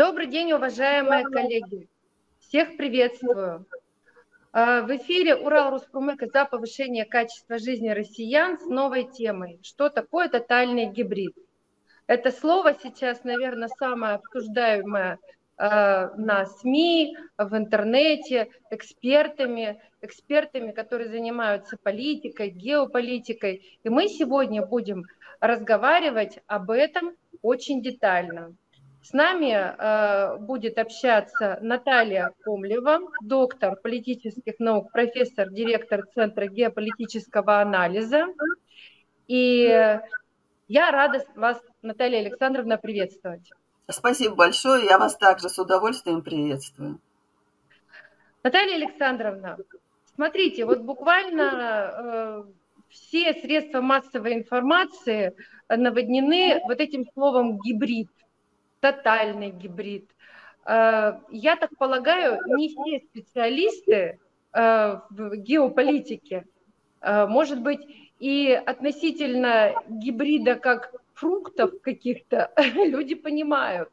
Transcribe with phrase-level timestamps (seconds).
[0.00, 1.86] Добрый день, уважаемые коллеги.
[2.38, 3.66] Всех приветствую.
[4.50, 10.30] А, в эфире Урал Руспромека за повышение качества жизни россиян с новой темой «Что такое
[10.30, 11.34] тотальный гибрид?».
[12.06, 15.18] Это слово сейчас, наверное, самое обсуждаемое
[15.58, 23.78] а, на СМИ, в интернете, экспертами, экспертами, которые занимаются политикой, геополитикой.
[23.84, 25.04] И мы сегодня будем
[25.40, 28.54] разговаривать об этом очень детально.
[29.02, 38.26] С нами э, будет общаться Наталья Комлева, доктор политических наук, профессор, директор Центра геополитического анализа.
[39.26, 39.98] И
[40.68, 43.50] я рада вас, Наталья Александровна, приветствовать.
[43.88, 47.00] Спасибо большое, я вас также с удовольствием приветствую.
[48.42, 49.56] Наталья Александровна,
[50.14, 52.44] смотрите, вот буквально э,
[52.88, 55.34] все средства массовой информации
[55.68, 58.08] наводнены вот этим словом гибрид
[58.80, 60.10] тотальный гибрид.
[60.66, 64.18] Э, я так полагаю, не все специалисты
[64.52, 66.46] э, в геополитике,
[67.00, 67.80] э, может быть,
[68.18, 73.90] и относительно гибрида как фруктов каких-то люди понимают.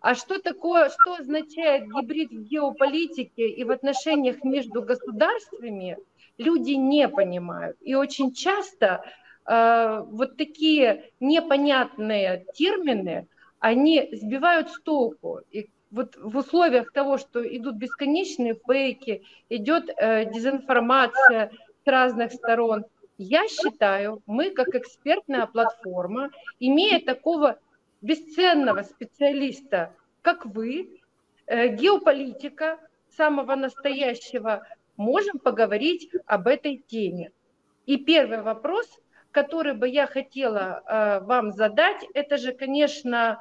[0.00, 5.98] А что такое, что означает гибрид в геополитике и в отношениях между государствами,
[6.38, 7.76] люди не понимают.
[7.80, 9.04] И очень часто
[9.46, 13.26] э, вот такие непонятные термины
[13.62, 15.40] они сбивают с толку.
[15.52, 21.52] И вот в условиях того, что идут бесконечные фейки, идет э, дезинформация
[21.84, 22.84] с разных сторон,
[23.18, 27.60] я считаю, мы как экспертная платформа, имея такого
[28.00, 31.00] бесценного специалиста, как вы,
[31.46, 32.80] э, геополитика
[33.16, 34.66] самого настоящего,
[34.96, 37.30] можем поговорить об этой теме.
[37.86, 38.88] И первый вопрос,
[39.30, 43.38] который бы я хотела э, вам задать, это же, конечно,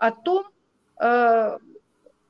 [0.00, 0.46] о том,
[0.98, 1.58] э,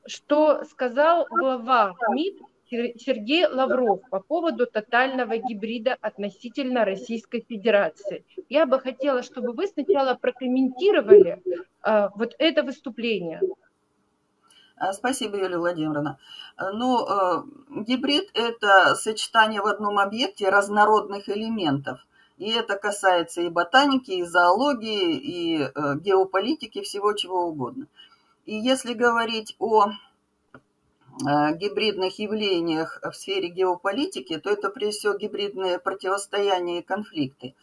[0.05, 2.35] что сказал глава МИД
[2.69, 8.23] Сергей Лавров по поводу тотального гибрида относительно Российской Федерации.
[8.49, 11.41] Я бы хотела, чтобы вы сначала прокомментировали
[11.83, 13.41] э, вот это выступление.
[14.75, 16.17] А, спасибо, Юлия Владимировна.
[16.73, 17.43] Ну, э,
[17.87, 21.99] гибрид– это сочетание в одном объекте разнородных элементов.
[22.41, 25.69] И это касается и ботаники, и зоологии, и э,
[25.99, 27.85] геополитики, всего чего угодно.
[28.47, 29.91] И если говорить о э,
[31.55, 37.53] гибридных явлениях в сфере геополитики, то это прежде всего гибридные противостояния и конфликты.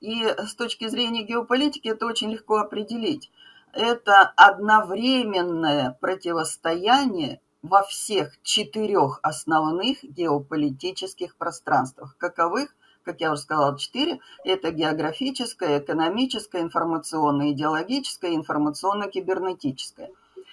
[0.00, 3.30] И с точки зрения геополитики это очень легко определить.
[3.74, 14.20] Это одновременное противостояние во всех четырех основных геополитических пространствах, каковых как я уже сказала, четыре.
[14.44, 20.10] Это географическое, экономическое, информационное, идеологическое, информационно-кибернетическое.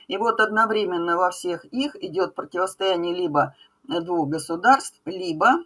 [0.08, 5.64] И вот одновременно во всех их идет противостояние либо двух государств, либо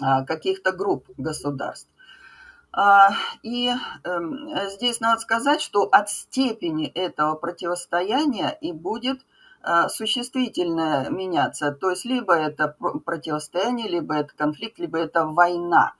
[0.00, 1.88] а, каких-то групп государств.
[2.72, 3.10] А,
[3.42, 3.70] и
[4.04, 9.20] эм, здесь надо сказать, что от степени этого противостояния и будет
[9.88, 11.72] существительное меняться.
[11.72, 15.94] То есть либо это противостояние, либо это конфликт, либо это война.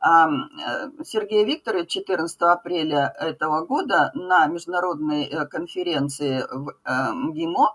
[0.00, 7.74] А, э, Сергей Викторович 14 апреля этого года на международной э, конференции в э, МГИМО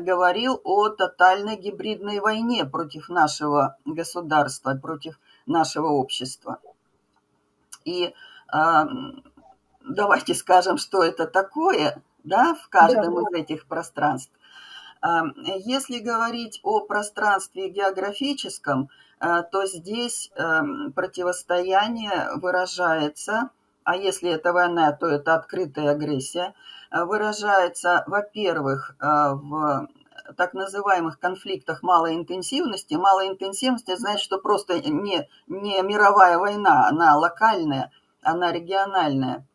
[0.00, 6.58] говорил о тотальной гибридной войне против нашего государства, против нашего общества.
[7.84, 8.14] И
[8.48, 8.86] а,
[9.82, 14.32] давайте скажем, что это такое да, в каждом из этих пространств.
[15.04, 18.88] Если говорить о пространстве географическом,
[19.20, 23.50] э, то здесь эм, противостояние выражается,
[23.84, 26.54] а если это война, то это открытая агрессия,
[26.90, 29.88] э, выражается, во-первых, э, в
[30.38, 32.94] так называемых конфликтах малой интенсивности.
[32.94, 37.90] Малая интенсивность это значит, что просто не, не мировая война, она локальная,
[38.22, 39.46] она региональная.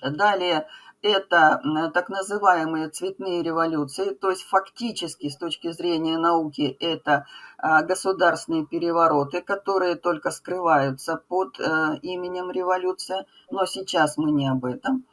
[0.00, 0.66] Далее,
[1.06, 7.26] это так называемые цветные революции, то есть фактически с точки зрения науки это
[7.58, 14.64] а, государственные перевороты, которые только скрываются под э, именем революция, но сейчас мы не об
[14.64, 15.04] этом.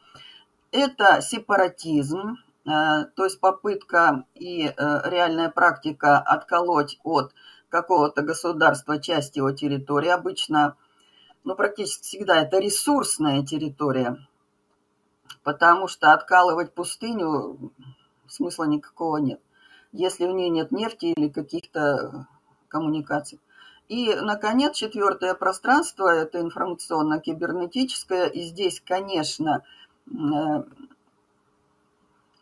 [0.72, 4.72] Это сепаратизм, э, то есть попытка и э,
[5.10, 7.34] реальная практика отколоть от
[7.70, 10.10] какого-то государства часть его территории.
[10.10, 10.76] Обычно,
[11.44, 14.18] ну практически всегда это ресурсная территория,
[15.44, 17.72] потому что откалывать пустыню
[18.28, 19.40] смысла никакого нет,
[19.92, 22.28] если в ней нет нефти или каких-то
[22.68, 23.40] коммуникаций.
[23.90, 28.28] И, наконец, четвертое пространство– это информационно-кибернетическое.
[28.28, 29.64] И здесь, конечно,
[30.08, 30.64] э,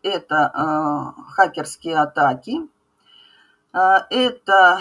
[0.03, 2.67] это хакерские атаки,
[3.73, 4.79] это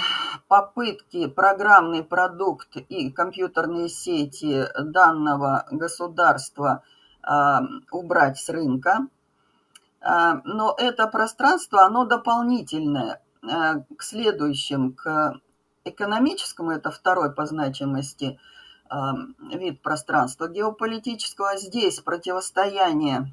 [0.49, 6.83] попытки программный продукт и компьютерные сети данного государства
[7.91, 9.07] убрать с рынка.
[10.03, 15.41] Но это пространство, оно дополнительное к следующим, к
[15.85, 18.39] экономическому, это второй по значимости
[19.53, 21.57] вид пространства геополитического.
[21.57, 23.33] Здесь противостояние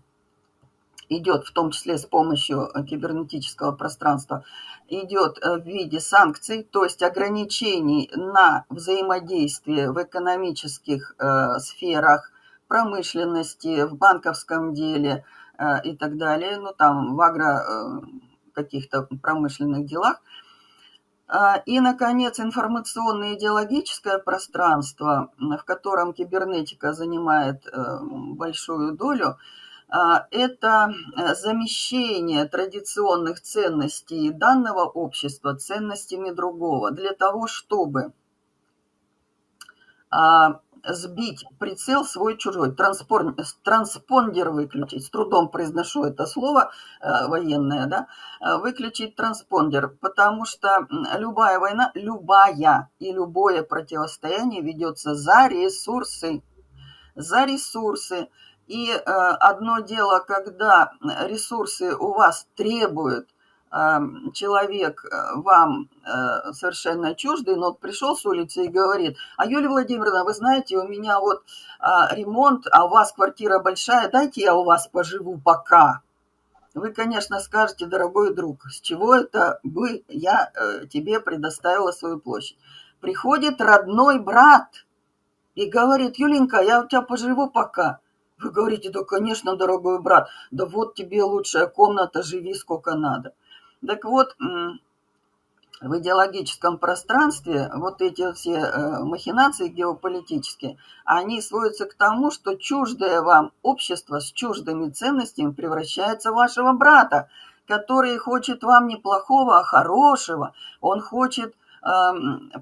[1.10, 4.44] идет в том числе с помощью кибернетического пространства,
[4.90, 12.32] идет э, в виде санкций, то есть ограничений на взаимодействие в экономических э, сферах,
[12.68, 15.26] промышленности, в банковском деле
[15.58, 18.02] э, и так далее, ну там в агро э,
[18.54, 20.22] каких-то промышленных делах–
[21.30, 29.38] а, и, наконец, информационно-идеологическое пространство, в котором кибернетика занимает э, большую долю,
[29.90, 30.94] а, это
[31.34, 36.92] замещение традиционных ценностей данного общества ценностями другого.
[36.92, 38.14] Для того, чтобы
[40.10, 46.72] а, сбить прицел свой-чужой, транспор, транспондер выключить, с трудом произношу это слово
[47.02, 48.08] э, военное, да,
[48.42, 50.88] э, выключить транспондер, потому что
[51.18, 56.44] любая война, любая и любое противостояние ведется за ресурсы,
[57.16, 58.30] за ресурсы.
[58.68, 63.30] И э, одно дело, когда ресурсы у вас требуют
[64.34, 70.24] человек э, вам э, совершенно чуждый, но пришел с улицы и говорит, а Юлия Владимировна,
[70.24, 71.44] вы знаете, у меня вот
[71.80, 76.02] а, ремонт, а у вас квартира большая, дайте я у вас поживу пока.
[76.74, 82.58] Вы, конечно, скажете, дорогой друг, с чего это бы я э, тебе предоставила свою площадь.
[83.02, 84.86] Приходит родной брат
[85.56, 88.00] и говорит, Юленька, я у тебя поживу пока.
[88.40, 93.34] Вы говорите, да, конечно, дорогой брат, да вот тебе лучшая комната, живи сколько надо.
[93.86, 94.36] Так вот,
[95.82, 103.22] в идеологическом пространстве вот эти все э, махинации геополитические, они сводятся к тому, что чуждое
[103.22, 107.30] вам общество с чуждыми ценностями превращается в вашего брата,
[107.68, 110.54] который хочет вам не плохого, а хорошего.
[110.82, 111.54] Он хочет
[111.84, 111.90] э,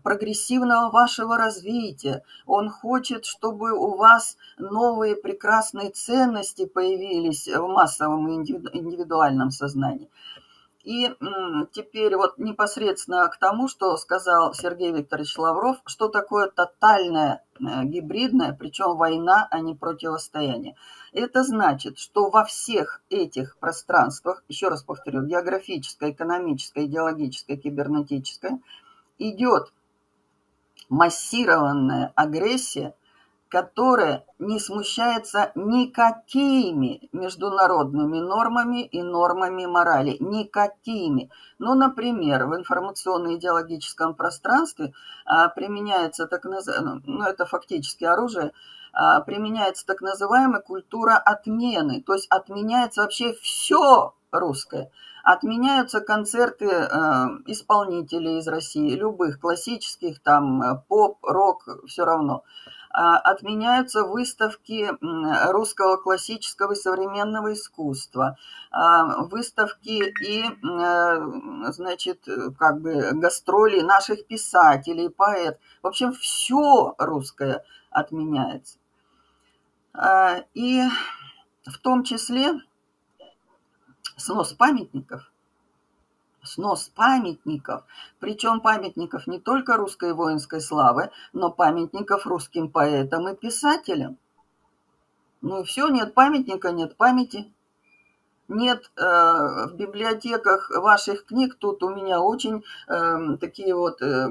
[0.04, 2.22] прогрессивного вашего развития.
[2.46, 10.10] Он хочет, чтобы у вас новые прекрасные ценности появились в массовом и индивидуальном сознании.
[10.86, 11.10] И
[11.72, 18.54] теперь вот непосредственно к тому, что сказал Сергей Викторович Лавров, что такое тотальное э, гибридное,
[18.54, 20.76] причем война, а не противостояние.
[21.12, 28.60] Это значит, что во всех этих пространствах, еще раз повторю, географическое, экономическое, идеологическое, кибернетическое,
[29.18, 29.74] идет
[30.90, 32.94] массированная агрессия–
[33.56, 40.18] которая не смущается никакими международными нормами и нормами морали.
[40.20, 41.32] Никакими.
[41.58, 44.92] Ну, например, в информационно-идеологическом пространстве
[45.26, 48.52] а, применяется так называемое, ну, это фактически оружие,
[48.92, 52.04] а, применяется так называемая культура отмены.
[52.06, 54.92] То есть отменяется вообще все русское.
[55.24, 56.88] Отменяются концерты э,
[57.48, 62.44] исполнителей из России, любых, классических, там, э, поп, рок, все равно.
[62.98, 64.90] А, отменяются выставки
[65.52, 68.38] русского классического и современного искусства,
[68.72, 72.26] а, выставки и, э, значит,
[72.58, 75.60] как бы гастроли наших писателей, поэт.
[75.84, 78.78] В общем, все русское отменяется.
[79.94, 80.84] А, и
[81.66, 82.62] в том числе
[84.16, 85.30] снос памятников–
[86.46, 87.84] снос памятников,
[88.20, 94.18] причем памятников не только русской воинской славы, но памятников русским поэтам и писателям.
[95.42, 97.52] Ну и все, нет памятника, нет памяти
[98.48, 99.02] нет э,
[99.68, 104.30] в библиотеках ваших книг, тут у меня очень э, такие вот э,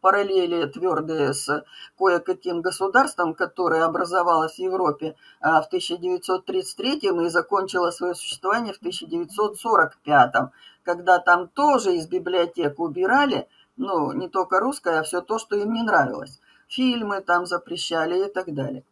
[0.00, 1.64] параллели твердые с
[1.96, 10.34] кое-каким государством, которое образовалось в Европе э, в 1933 и закончило свое существование в 1945,
[10.82, 15.72] когда там тоже из библиотек убирали, ну, не только русское, а все то, что им
[15.72, 16.40] не нравилось.
[16.66, 18.84] Фильмы там запрещали и так далее.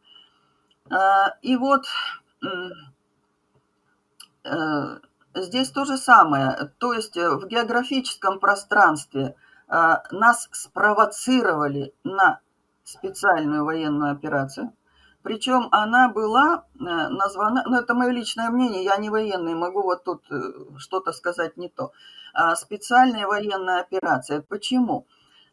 [0.90, 1.84] Э, и вот
[2.42, 2.70] Э,
[5.34, 6.70] здесь то же самое.
[6.78, 9.34] То есть э, в географическом пространстве
[9.68, 12.40] э, нас спровоцировали на
[12.84, 14.72] специальную военную операцию.
[15.22, 20.24] Причем она была названа, ну это мое личное мнение, я не военный, могу вот тут
[20.78, 21.90] что-то сказать не то.
[22.32, 24.40] А специальная военная операция.
[24.42, 25.04] Почему?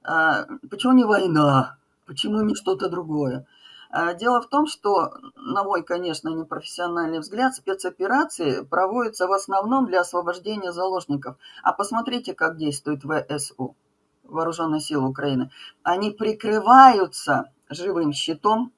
[0.04, 1.78] Почему не война?
[2.06, 3.48] Почему не что-то другое?
[3.96, 10.02] А, дело в том, что, на мой, конечно, непрофессиональный взгляд, спецоперации проводятся в основном для
[10.02, 11.38] освобождения заложников.
[11.62, 13.76] А посмотрите, как действует ВСУ,
[14.24, 15.52] Вооруженные силы Украины.
[15.84, 18.72] Они прикрываются живым щитом,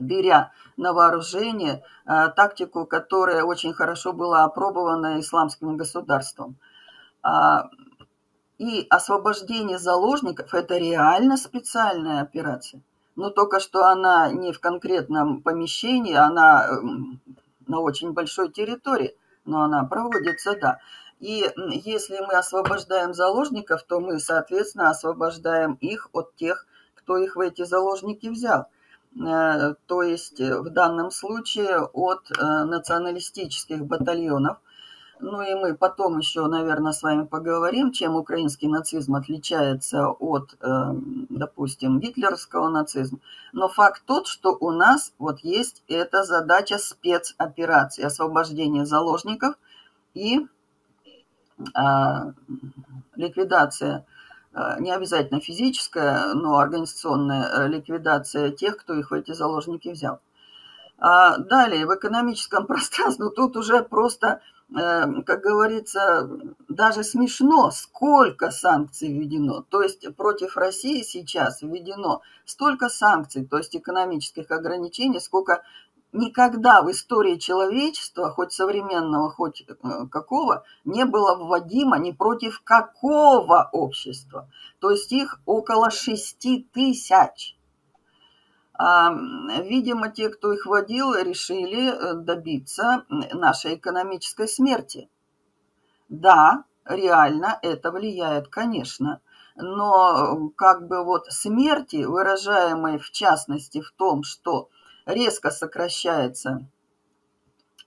[0.00, 6.56] беря на вооружение э, тактику, которая очень хорошо была опробована исламским государством.
[7.22, 7.70] А,
[8.58, 12.82] и освобождение заложников– это реально специальная операция.
[13.20, 17.20] Но только что она не в конкретном помещении, она эм,
[17.66, 20.78] на очень большой территории, но она проводится, да.
[21.18, 21.44] И
[21.84, 27.62] если мы освобождаем заложников, то мы, соответственно, освобождаем их от тех, кто их в эти
[27.62, 28.68] заложники взял.
[29.22, 34.56] Э, то есть э, в данном случае от э, националистических батальонов.
[35.20, 42.00] Ну и мы потом еще, наверное, с вами поговорим, чем украинский нацизм отличается от, допустим,
[42.00, 43.18] гитлеровского нацизма.
[43.52, 49.56] Но факт тот, что у нас вот есть эта задача спецоперации, освобождения заложников
[50.14, 50.46] и
[51.74, 52.32] а,
[53.16, 54.06] ликвидация
[54.52, 60.20] Э, не обязательно физическая, но организационная э, ликвидация тех, кто их в эти заложники взял.
[60.98, 64.40] А далее, в экономическом пространстве, ну, тут уже просто,
[64.72, 66.28] как говорится,
[66.68, 69.64] даже смешно, сколько санкций введено.
[69.68, 75.62] То есть против России сейчас введено столько санкций, то есть экономических ограничений, сколько
[76.12, 83.68] никогда в истории человечества, хоть современного, хоть э, какого, не было вводимо ни против какого
[83.72, 84.48] общества.
[84.80, 87.56] То есть их около шести тысяч.
[88.82, 95.10] А, видимо, те, кто их вводил, решили э, добиться нашей экономической смерти.
[96.08, 99.20] Да, реально это влияет, конечно,
[99.54, 104.70] но как бы вот смерти, выражаемой в частности в том, что
[105.04, 106.66] резко сокращается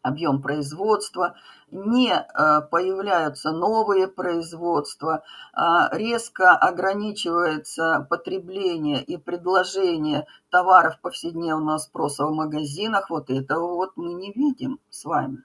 [0.04, 1.36] объем производства,
[1.74, 12.34] не э, появляются новые производства, а резко ограничивается потребление и предложение товаров повседневного спроса в
[12.34, 13.10] магазинах.
[13.10, 15.44] Вот этого вот мы не видим с вами.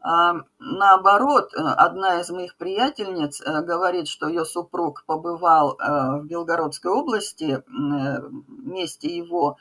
[0.00, 6.92] А, наоборот, одна из моих приятельниц э, говорит, что ее супруг побывал э, в Белгородской
[6.92, 9.56] области, месте его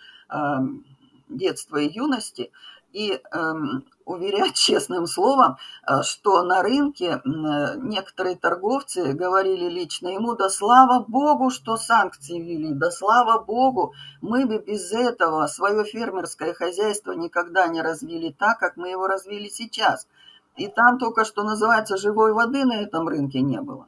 [1.30, 2.52] детства и юности,
[2.94, 5.58] и эм, уверять честным словом,
[5.88, 12.74] э, что на рынке некоторые торговцы говорили лично ему, да слава богу, что санкции ввели,
[12.74, 18.78] да слава богу, мы бы без этого свое фермерское хозяйство никогда не развили так, как
[18.78, 20.08] мы его развили сейчас.
[20.56, 23.88] И там только, что называется, живой воды на этом рынке не было.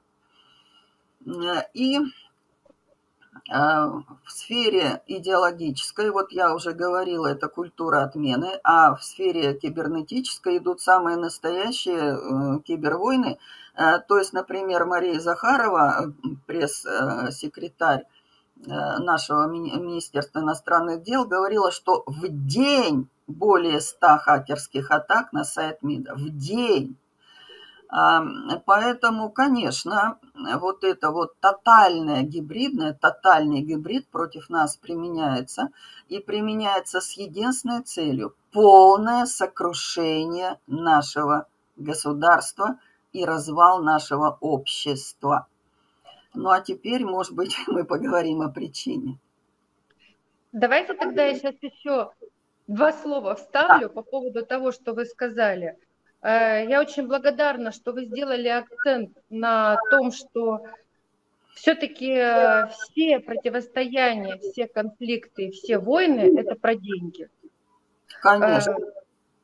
[1.25, 2.00] Э, и
[3.50, 10.82] в сфере идеологической, вот я уже говорила, это культура отмены, а в сфере кибернетической идут
[10.82, 13.38] самые настоящие э, кибервойны.
[13.75, 16.13] Э, то есть, например, Мария Захарова,
[16.46, 25.44] пресс-секретарь э, нашего Министерства иностранных дел, говорила, что в день более 100 хакерских атак на
[25.44, 26.16] сайт МИДа.
[26.16, 26.98] В день.
[27.89, 35.70] Поэтому, конечно, вот это вот тотальное гибридное, тотальный гибрид против нас применяется
[36.10, 42.79] и применяется с единственной целью– полное сокрушение нашего государства
[43.13, 45.48] и развал нашего общества.
[46.34, 49.17] Ну а теперь, может быть, мы поговорим о причине.
[50.51, 52.12] Давайте тогда я сейчас еще
[52.67, 53.94] два слова вставлю да.
[53.94, 55.77] по поводу того, что вы сказали.
[56.21, 60.62] Э, я очень благодарна, что вы сделали акцент на том, что
[61.53, 67.29] все-таки э, все противостояния, все конфликты, все войны– это про деньги.
[68.21, 68.71] Конечно.
[68.71, 68.91] Э,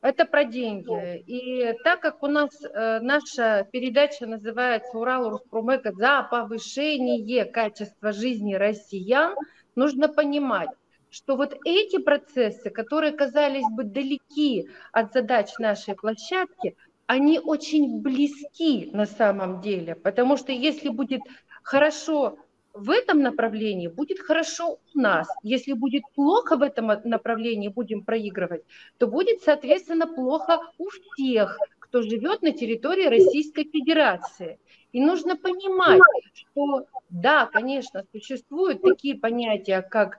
[0.02, 1.24] это про деньги.
[1.28, 9.34] И так как у нас наша передача называется «Урал Руспромека за повышение качества жизни россиян»,
[9.76, 10.70] нужно понимать,
[11.14, 18.90] что вот эти процессы, которые казались бы далеки от задач нашей площадки, они очень близки
[18.94, 21.22] на самом деле, потому что если будет
[21.62, 22.40] хорошо
[22.74, 25.28] в этом направлении, будет хорошо у нас.
[25.44, 28.64] Если будет плохо в этом направлении, будем проигрывать,
[28.98, 34.58] то будет, соответственно, плохо у всех, кто живет на территории Российской Федерации.
[34.92, 36.02] И нужно понимать,
[36.34, 40.18] что да, конечно, существуют такие понятия, как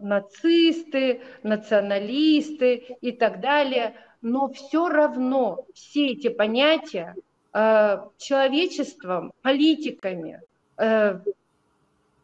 [0.00, 7.14] нацисты, националисты и так далее, но все равно все эти понятия
[7.52, 10.40] э, человечеством, политиками
[10.78, 11.20] э,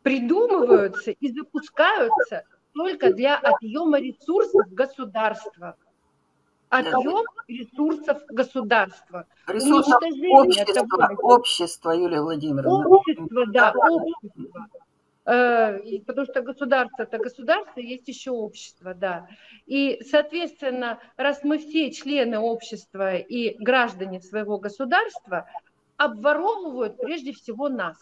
[0.02, 5.76] придумываются и запускаются только для объема ресурсов государства.
[6.70, 9.26] Объем ресурсов государства.
[9.46, 10.00] Ресурсов
[10.30, 12.88] общества, общества, Юлия Владимировна.
[12.88, 14.68] Общество, да, общество.
[15.30, 19.28] Э, потому что государство это государство, есть еще общество, да.
[19.66, 25.46] И, соответственно, раз мы все члены общества и граждане своего государства,
[25.96, 27.96] обворовывают прежде всего нас.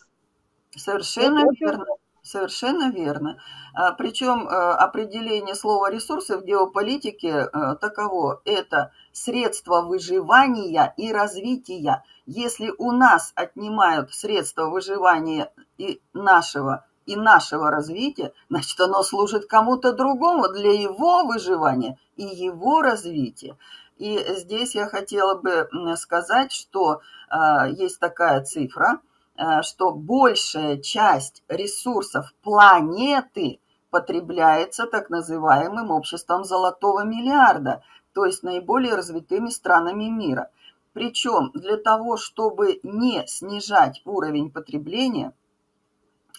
[0.74, 1.86] Совершенно это верно.
[2.22, 3.38] Совершенно верно.
[3.74, 8.40] А, Причем э, определение слова ресурсы в геополитике э, таково.
[8.44, 12.04] Это средства выживания и развития.
[12.26, 19.94] Если у нас отнимают средства выживания и нашего и нашего развития, значит, оно служит кому-то
[19.94, 23.56] другому для его выживания и его развития.
[23.96, 27.00] И здесь я хотела бы сказать, что
[27.30, 29.00] э, есть такая цифра,
[29.36, 38.94] э, что большая часть ресурсов планеты потребляется так называемым обществом золотого миллиарда, то есть наиболее
[38.94, 40.50] развитыми странами мира.
[40.92, 45.32] Причем для того, чтобы не снижать уровень потребления,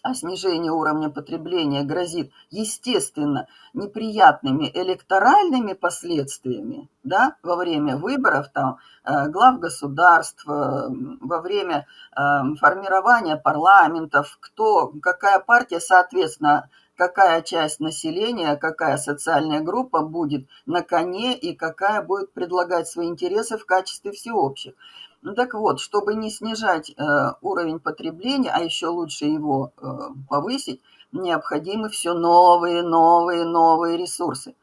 [0.01, 9.27] а снижение уровня потребления грозит, естественно, неприятными электоральными последствиями да, во время выборов там, э,
[9.27, 12.19] глав государств, э, во время э,
[12.59, 21.35] формирования парламентов, кто, какая партия, соответственно, какая часть населения, какая социальная группа будет на коне
[21.37, 24.73] и какая будет предлагать свои интересы в качестве всеобщих.
[25.21, 27.03] Ну так вот, чтобы не снижать э,
[27.41, 29.87] уровень потребления, а еще лучше его э,
[30.29, 34.55] повысить, необходимы все новые, новые, новые ресурсы.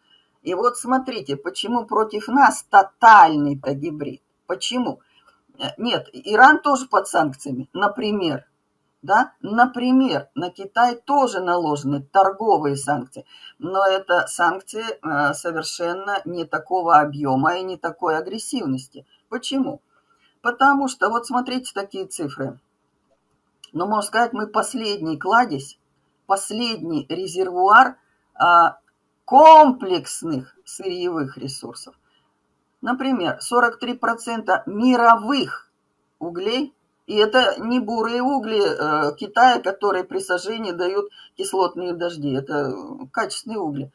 [0.42, 4.22] И вот смотрите, почему против нас тотальный-то гибрид?
[4.46, 5.00] Почему?
[5.58, 8.46] Э, нет, Иран тоже под санкциями, например.
[9.02, 9.34] Да?
[9.42, 13.26] Например, на Китай тоже наложены торговые санкции,
[13.58, 19.06] но это санкции э, совершенно не такого объема и не такой агрессивности.
[19.28, 19.82] Почему?
[20.46, 22.60] Потому что, вот смотрите такие цифры.
[23.72, 25.76] Ну, можно сказать, мы последний кладезь,
[26.26, 27.96] последний резервуар
[28.32, 28.78] а,
[29.24, 31.96] комплексных сырьевых ресурсов.
[32.80, 35.68] Например, 43% мировых
[36.20, 36.72] углей,
[37.08, 42.72] и это не бурые угли э, Китая, которые при сожжении дают кислотные дожди, это
[43.12, 43.90] качественные угли.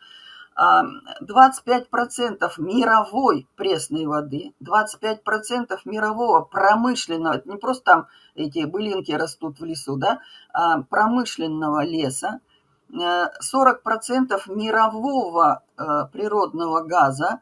[0.62, 9.66] 25% мировой пресной воды, 25% мирового промышленного, это не просто там эти былинки растут в
[9.66, 10.20] лесу, да,
[10.54, 12.42] а промышленного леса,
[12.92, 17.42] 40% э, мирового э, природного газа,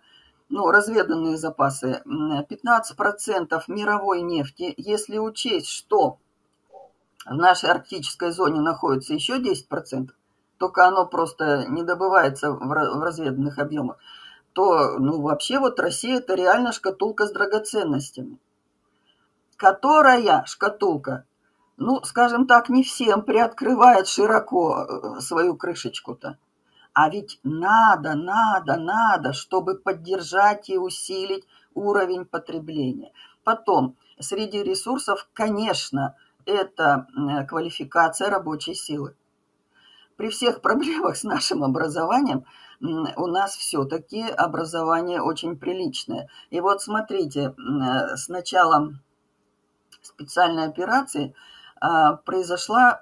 [0.49, 6.17] ну, разведанные запасы, 15% мировой нефти, если учесть, что
[7.25, 10.09] в нашей арктической зоне находится еще 10%,
[10.59, 13.97] только оно просто не добывается в разведанных объемах,
[14.53, 18.37] то, ну, вообще вот Россия– это реально шкатулка с драгоценностями,
[19.55, 21.23] которая шкатулка,
[21.77, 26.37] ну, скажем так, не всем приоткрывает широко э, свою крышечку-то.
[26.93, 33.13] А ведь надо, надо, надо, чтобы поддержать и усилить уровень потребления.
[33.45, 37.07] Потом, среди ресурсов, конечно, это
[37.47, 39.15] квалификация рабочей силы
[40.19, 42.43] при всех проблемах с нашим образованием
[42.81, 46.27] у нас все-таки образование очень приличное.
[46.49, 48.99] И вот смотрите, с началом
[50.01, 51.33] специальной операции
[51.79, 52.99] а, произошла,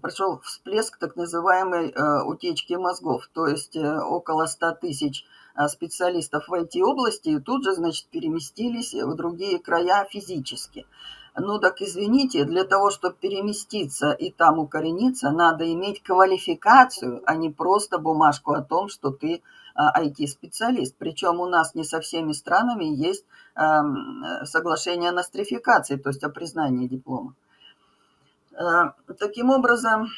[0.00, 5.26] прошел всплеск так называемой э, утечки мозгов, то есть э, около 100 тысяч
[5.68, 10.86] специалистов в IT-области тут же, значит, переместились в другие края физически.
[11.38, 17.50] Ну так извините, для того, чтобы переместиться и там укорениться, надо иметь квалификацию, а не
[17.50, 19.42] просто бумажку о том, что ты
[19.76, 20.94] IT-специалист.
[20.94, 23.26] А, Причем у нас не со всеми странами есть
[24.44, 27.34] соглашение о нострификации, то есть о признании диплома.
[28.52, 30.08] Э, таким образом,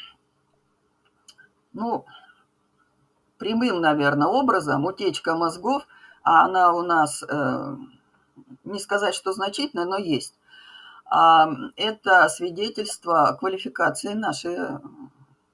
[1.73, 2.05] ну,
[3.39, 5.85] прямым, наверное, образом утечка мозгов,
[6.23, 7.77] а она у нас, э,
[8.63, 10.38] не сказать, что значительная, но есть
[11.11, 14.59] это свидетельство квалификации нашей,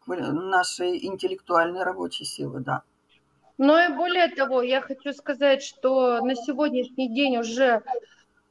[0.07, 2.83] нашей интеллектуальной рабочей силы, да.
[3.57, 7.83] Ну и более того, я хочу сказать, что на сегодняшний день уже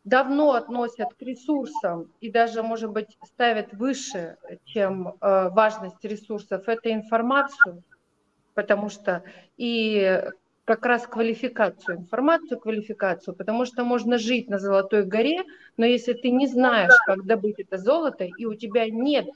[0.06, 6.92] давно относят к ресурсам и даже, может быть, ставят выше, чем э, важность ресурсов, это
[6.92, 7.84] информацию,
[8.54, 9.24] потому что
[9.58, 10.24] и
[10.65, 15.43] как раз квалификацию, информацию, квалификацию, потому что можно жить на Золотой горе,
[15.78, 19.28] но если ты не знаешь, как добыть это золото, и у тебя нет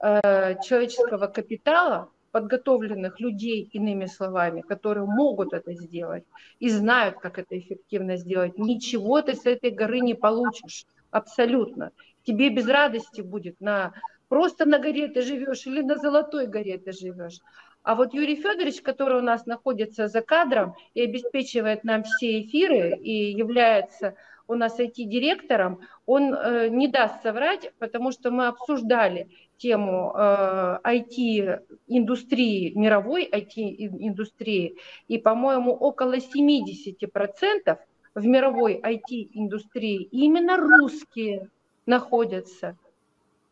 [0.00, 6.24] э, человеческого капитала, подготовленных людей, иными словами, которые могут это сделать
[6.58, 10.84] и знают, как это эффективно сделать, ничего ты с этой горы не получишь.
[11.10, 11.92] Абсолютно.
[12.24, 13.94] Тебе без радости будет на
[14.28, 17.38] просто на горе ты живешь или на Золотой горе ты живешь.
[17.86, 22.96] А вот Юрий Федорович, который у нас находится за кадром и обеспечивает нам все эфиры
[22.96, 24.16] и является
[24.48, 32.72] у нас IT-директором, он э, не даст соврать, потому что мы обсуждали тему э, IT-индустрии,
[32.74, 37.78] мировой IT-индустрии, и, по-моему, около 70%
[38.16, 41.50] в мировой IT-индустрии именно русские
[41.86, 42.76] находятся.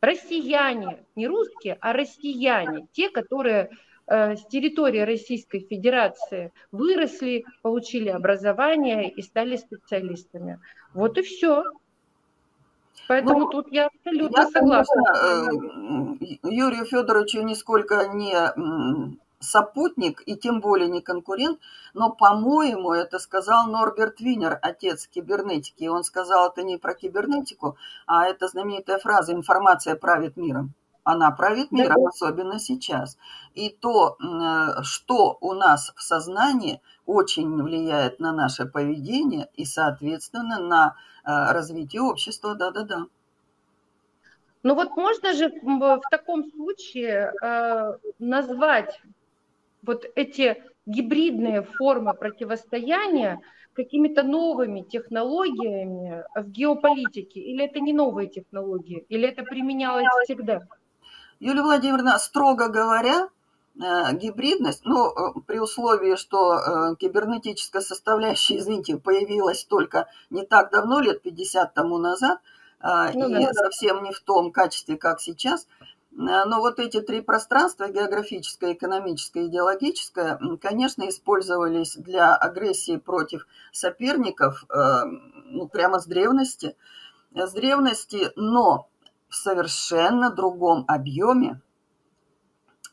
[0.00, 3.70] Россияне, не русские, а россияне, те, которые
[4.06, 10.60] с территории Российской Федерации выросли, получили образование и стали специалистами.
[10.92, 11.64] Вот и все.
[13.08, 15.02] Поэтому ну, тут я абсолютно я, согласна.
[15.04, 18.34] Конечно, э, Юрию Федоровичу нисколько не
[19.40, 21.60] сопутник и тем более не конкурент,
[21.92, 25.84] но, по-моему, это сказал Норберт Винер, отец кибернетики.
[25.84, 30.72] И он сказал это не про кибернетику, а это знаменитая фраза «информация правит миром».
[31.04, 32.08] Она правит миром, да.
[32.08, 33.18] особенно сейчас.
[33.54, 40.58] И то, э, что у нас в сознании, очень влияет на наше поведение и, соответственно,
[40.58, 42.54] на э, развитие общества.
[42.54, 43.06] Да-да-да.
[44.62, 48.98] Ну вот можно же в таком случае э, назвать
[49.82, 53.40] вот эти гибридные формы противостояния
[53.74, 57.40] какими-то новыми технологиями в геополитике?
[57.40, 59.04] Или это не новые технологии?
[59.10, 60.62] Или это применялось всегда?
[61.40, 63.28] Юлия Владимировна, строго говоря,
[63.80, 70.70] э, гибридность, ну, э, при условии, что э, кибернетическая составляющая, извините, появилась только не так
[70.70, 72.40] давно, лет 50 тому назад,
[72.82, 73.52] ну, и да.
[73.54, 75.66] совсем не в том качестве, как сейчас,
[76.12, 85.66] но вот эти три пространства, географическое, экономическое, идеологическое, конечно, использовались для агрессии против соперников, ну,
[85.68, 86.76] прямо с древности,
[87.34, 88.90] с древности, но
[89.34, 91.60] совершенно другом объеме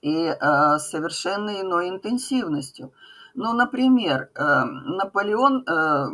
[0.01, 2.93] и э, совершенно иной интенсивностью.
[3.35, 6.07] Ну, например, э, Наполеон, э,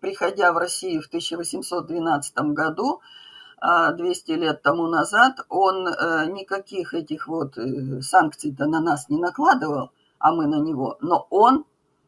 [0.00, 3.00] приходя в Россию в 1812 году,
[3.64, 9.18] 200 э, лет тому назад, он э, никаких этих вот э, санкций-то на нас не
[9.18, 11.64] накладывал, а мы на него, но он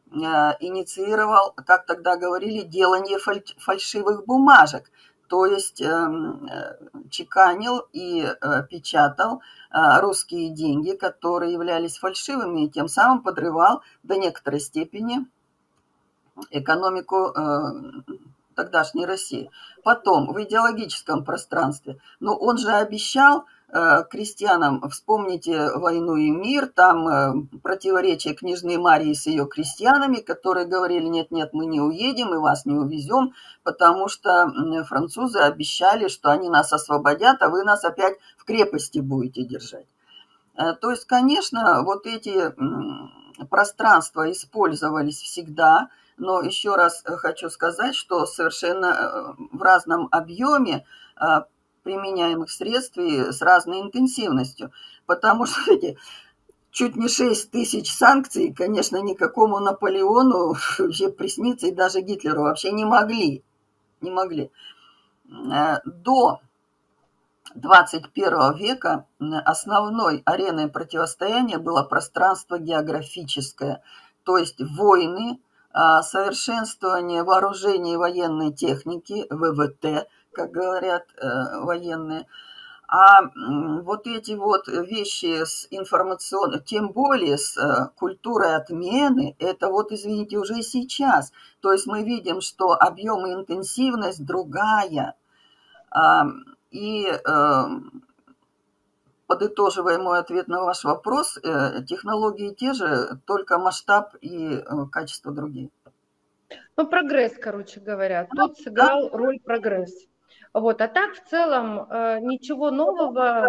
[0.09, 4.89] инициировал, как тогда говорили, делание фальшивых бумажек
[5.27, 6.77] то есть эм, э,
[7.09, 14.15] чеканил и э, печатал э, русские деньги, которые являлись фальшивыми, и тем самым подрывал до
[14.15, 15.25] некоторой степени
[16.51, 17.33] экономику
[18.53, 19.49] тогдашней России.
[19.83, 27.33] Потом в идеологическом пространстве, но он же обещал крестьянам, вспомните «Войну и мир», там э,
[27.61, 32.75] противоречие княжны Марии с ее крестьянами, которые говорили, нет-нет, мы не уедем и вас не
[32.75, 34.49] увезем, потому что
[34.87, 39.87] французы обещали, что они нас освободят, а вы нас опять в крепости будете держать.
[40.55, 42.53] Э, то есть, конечно, вот эти
[43.49, 50.85] пространства использовались всегда, но еще раз хочу сказать, что совершенно в разном объеме
[51.87, 54.73] применяемых средств и с разной интенсивностью,
[55.05, 55.97] потому что эти
[56.69, 62.83] чуть не 6 тысяч санкций, конечно, никакому Наполеону вообще присниться и даже Гитлеру вообще не
[62.83, 63.41] могли.
[64.01, 64.51] Не могли.
[65.29, 66.41] Э, до
[67.55, 69.05] 21 века
[69.45, 73.81] основной ареной противостояния было пространство географическое,
[74.23, 75.39] то есть войны,
[75.71, 82.27] а, совершенствование вооружений и военной техники, ВВТ, как говорят э, военные.
[82.87, 83.21] А
[83.81, 90.37] вот эти вот вещи с информационной, тем более с э, культурой отмены, это вот, извините,
[90.37, 91.33] уже сейчас.
[91.59, 95.15] То есть мы видим, что объем и интенсивность другая.
[95.89, 96.27] А,
[96.69, 97.63] и э,
[99.25, 101.39] подытоживая мой ответ на ваш вопрос,
[101.89, 105.69] технологии те же, только масштаб и качество другие.
[106.77, 108.27] Ну, прогресс, короче говоря.
[108.33, 110.07] Тут сыграл роль прогресс.
[110.59, 110.81] Вот.
[110.81, 113.47] А так в целом э, ничего нового,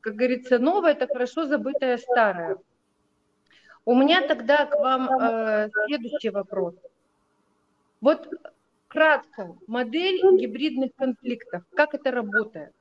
[0.00, 2.56] как говорится, новое– это хорошо забытое старое.
[3.84, 6.74] У меня тогда к вам э, следующий вопрос.
[8.00, 8.28] Вот
[8.88, 12.72] кратко, модель гибридных конфликтов, как это работает?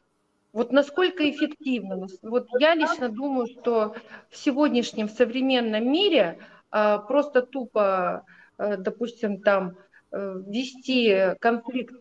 [0.53, 2.07] Вот насколько эффективно?
[2.23, 3.95] Вот я лично думаю, что
[4.29, 6.39] в сегодняшнем современном мире
[6.71, 8.25] э, просто тупо,
[8.57, 9.77] допустим, там
[10.11, 11.95] вести конфликт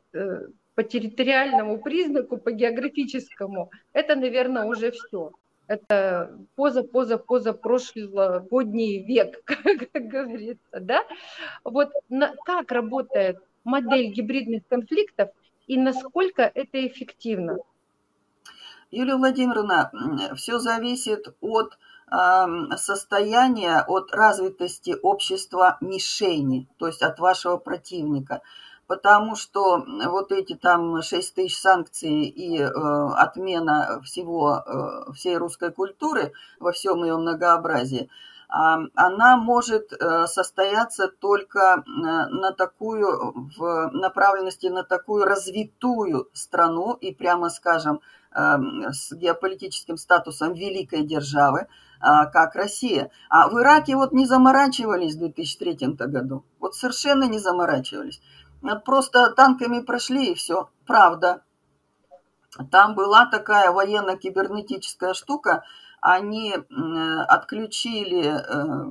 [0.74, 5.32] по территориальному признаку, по географическому, это, наверное, уже все.
[5.66, 11.04] это поза, поза, поза прошлогодний век, как говорится, да?
[11.64, 15.30] Вот на, как работает модель гибридных конфликтов
[15.66, 17.58] и насколько это эффективно?
[18.90, 19.92] Юлия Владимировна,
[20.34, 21.78] все зависит от
[22.76, 28.42] состояния, от развитости общества мишени, то есть от вашего противника
[28.90, 35.70] потому что вот эти там 6 тысяч санкций и э, отмена всего, э, всей русской
[35.70, 38.08] культуры во всем ее многообразии, э,
[38.48, 47.14] она может э, состояться только э, на такую, в направленности на такую развитую страну и,
[47.14, 48.00] прямо скажем,
[48.34, 48.56] э,
[48.90, 51.68] с геополитическим статусом великой державы,
[52.32, 53.10] как Россия.
[53.28, 56.44] А в Ираке вот не заморачивались в 2003 году.
[56.58, 58.22] Вот совершенно не заморачивались.
[58.84, 60.68] Просто танками прошли и все.
[60.86, 61.42] Правда.
[62.70, 65.64] Там была такая военно-кибернетическая штука.
[66.00, 66.54] Они
[67.28, 68.84] отключили э,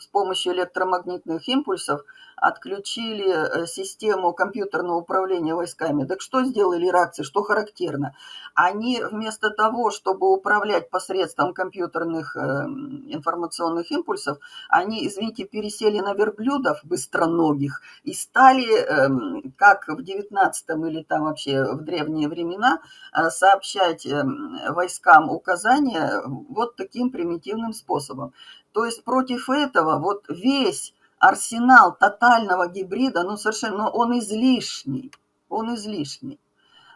[0.00, 2.02] с помощью электромагнитных импульсов
[2.36, 6.04] отключили э, систему компьютерного управления войсками.
[6.04, 8.14] Так что сделали иракцы, что характерно?
[8.54, 16.80] Они вместо того, чтобы управлять посредством компьютерных э, информационных импульсов, они, извините, пересели на верблюдов
[16.84, 22.80] быстроногих и стали, эм, как в 19 или там вообще в древние времена,
[23.14, 28.34] э, сообщать эм, войскам указания вот таким примитивным способом.
[28.76, 35.10] То есть против этого вот весь арсенал тотального гибрида, ну совершенно, ну, он излишний,
[35.48, 36.38] он излишний.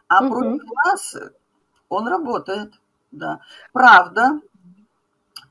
[0.07, 0.29] А угу.
[0.29, 1.17] против нас
[1.89, 2.75] он работает,
[3.13, 3.41] да.
[3.73, 4.43] Правда,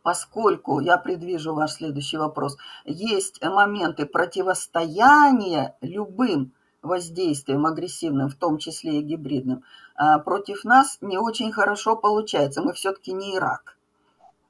[0.03, 6.51] поскольку, я предвижу ваш следующий вопрос, есть моменты противостояния любым
[6.83, 9.63] воздействием агрессивным, в том числе и гибридным,
[9.95, 12.61] а против нас не очень хорошо получается.
[12.61, 13.78] Мы все-таки не Ирак.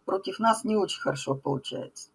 [0.09, 2.09] Против нас не очень хорошо получается.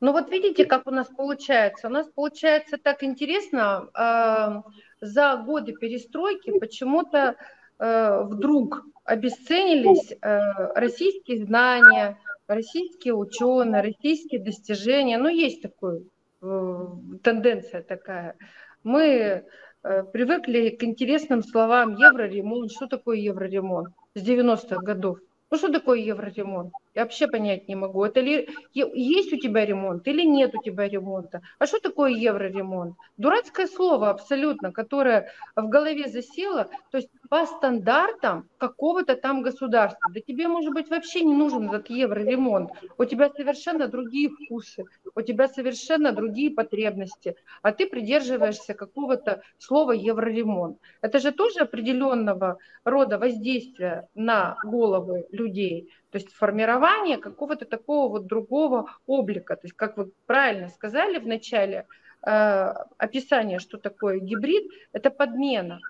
[0.00, 1.86] Ну вот видите, как у нас получается.
[1.86, 4.62] У нас получается так интересно, э,
[5.00, 7.36] за годы перестройки почему-то
[7.78, 10.40] э, вдруг обесценились э,
[10.74, 12.18] российские знания,
[12.48, 15.18] российские ученые, российские достижения.
[15.18, 16.00] Ну есть такая
[16.42, 16.86] э,
[17.22, 18.34] тенденция такая.
[18.82, 19.44] Мы
[19.82, 22.72] привыкли к интересным словам евроремонт.
[22.72, 25.20] Что такое евроремонт с 90-х годов?
[25.54, 26.72] Ну что такое евроремонт?
[26.94, 28.04] Я вообще понять не могу.
[28.04, 31.42] Это ли есть у тебя ремонт или нет у тебя ремонта?
[31.58, 32.94] А что такое евроремонт?
[33.16, 40.10] Дурацкое слово абсолютно, которое в голове засело, то есть по стандартам какого-то там государства.
[40.12, 42.70] Да тебе, может быть, вообще не нужен этот евроремонт.
[42.96, 44.84] У тебя совершенно другие вкусы,
[45.16, 50.78] у тебя совершенно другие потребности, а ты придерживаешься какого-то слова евроремонт.
[51.02, 55.90] Это же тоже определенного рода воздействие на головы людей.
[56.14, 59.56] То есть формирование какого-то такого вот другого облика.
[59.56, 61.88] То есть, как вы правильно сказали в начале
[62.24, 65.80] э, описания, что такое гибрид, это подмена,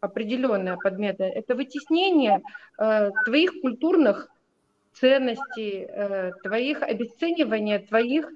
[0.00, 2.40] определенная подмена, это вытеснение
[2.78, 4.30] э, твоих культурных
[4.94, 8.30] ценностей, э, твоих обесценивания твоих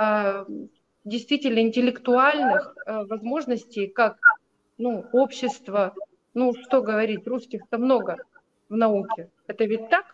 [0.00, 0.46] э,
[1.04, 4.16] действительно интеллектуальных э, возможностей, как
[4.78, 5.92] ну, общество,
[6.32, 8.16] ну что говорить, русских-то много
[8.70, 9.28] в науке.
[9.46, 10.13] Это ведь так?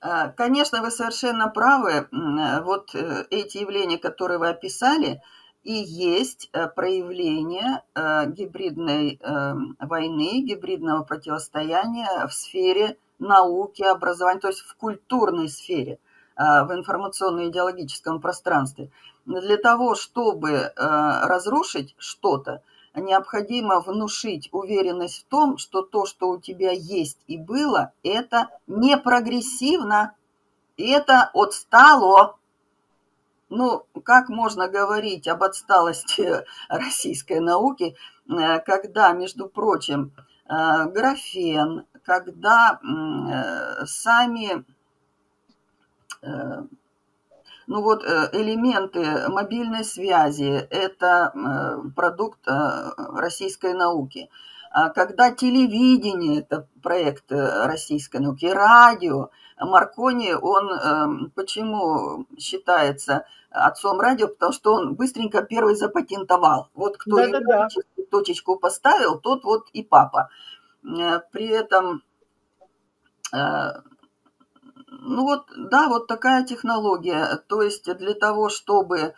[0.00, 2.08] А, конечно, вы совершенно правы.
[2.62, 5.22] Вот э, эти явления, которые вы описали,
[5.62, 14.48] и есть э, проявление э, гибридной эм, войны, гибридного противостояния в сфере науки, образования, то
[14.48, 15.98] есть в культурной сфере,
[16.36, 18.90] в информационно-идеологическом пространстве.
[19.24, 22.62] Для того, чтобы разрушить что-то,
[22.96, 28.96] необходимо внушить уверенность в том, что то, что у тебя есть и было, это не
[28.96, 30.14] прогрессивно,
[30.76, 32.38] это отстало.
[33.48, 37.96] Ну, как можно говорить об отсталости российской науки,
[38.28, 40.12] э, когда, между прочим,
[40.48, 44.64] э, графен, когда э, сами
[47.66, 54.30] ну вот э, элементы мобильной связи– это э, продукт э, российской науки.
[54.70, 64.28] А когда телевидение– это проект российской науки, радио, Маркони, он эм, почему считается отцом радио?
[64.28, 66.68] Потому что он быстренько первый запатентовал.
[66.74, 67.68] Вот кто да, да, да.
[68.10, 70.28] точечку поставил, тот вот и папа.
[70.82, 72.02] При этом
[74.88, 77.42] ну вот, да, вот такая технология.
[77.48, 79.12] То есть для того, чтобы э,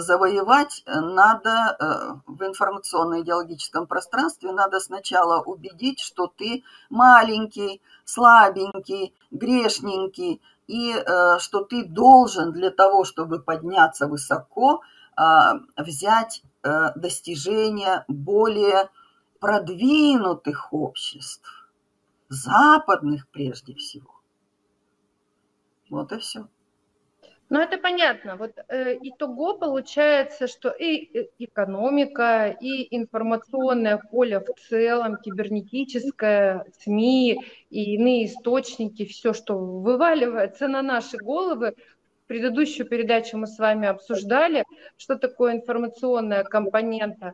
[0.00, 10.92] завоевать надо э, в информационно-идеологическом пространстве, надо сначала убедить, что ты маленький, слабенький, грешненький, и
[10.92, 14.82] э, что ты должен для того, чтобы подняться высоко,
[15.76, 16.44] взять
[16.94, 18.88] достижения более
[19.40, 21.68] продвинутых обществ,
[22.28, 24.17] западных прежде всего.
[25.90, 26.48] Вот и все.
[27.50, 28.36] Ну, это понятно.
[28.36, 37.42] Вот э, итого получается, что и э, экономика, и информационное поле в целом, кибернетическое, СМИ
[37.70, 41.74] и иные источники, все, что вываливается на наши головы,
[42.26, 44.64] предыдущую передачу мы с вами обсуждали,
[44.98, 47.32] что такое информационная компонента.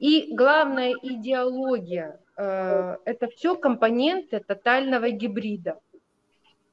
[0.00, 5.78] И главная идеология э,– это все компоненты тотального гибрида.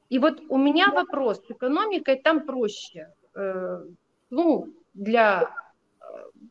[0.08, 3.12] И вот у меня вопрос, с экономикой там проще.
[3.34, 3.82] Э,
[4.30, 6.04] ну, для, э,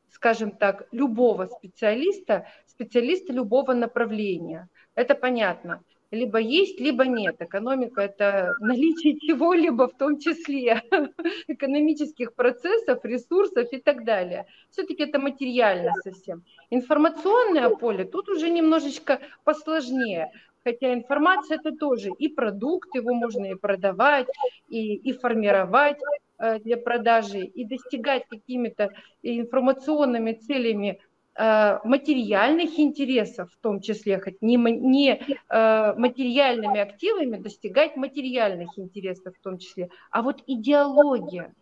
[0.09, 4.69] скажем так, любого специалиста, специалиста любого направления.
[4.95, 5.83] Это понятно.
[6.11, 7.35] Либо есть, либо нет.
[7.41, 10.81] Экономика– это наличие чего-либо, в том числе
[11.47, 14.45] экономических процессов, ресурсов и так далее.
[14.69, 16.43] Все-таки это материально совсем.
[16.69, 20.31] Информационное поле тут уже немножечко посложнее.
[20.67, 24.27] Хотя информация это тоже и продукт, его можно и продавать,
[24.67, 25.97] и, и формировать
[26.39, 28.89] э, для продажи, и достигать какими-то
[29.23, 30.99] информационными целями
[31.35, 39.35] э, материальных интересов, в том числе, хоть не, не э, материальными активами достигать материальных интересов
[39.37, 39.89] в том числе.
[40.11, 41.55] А вот идеология,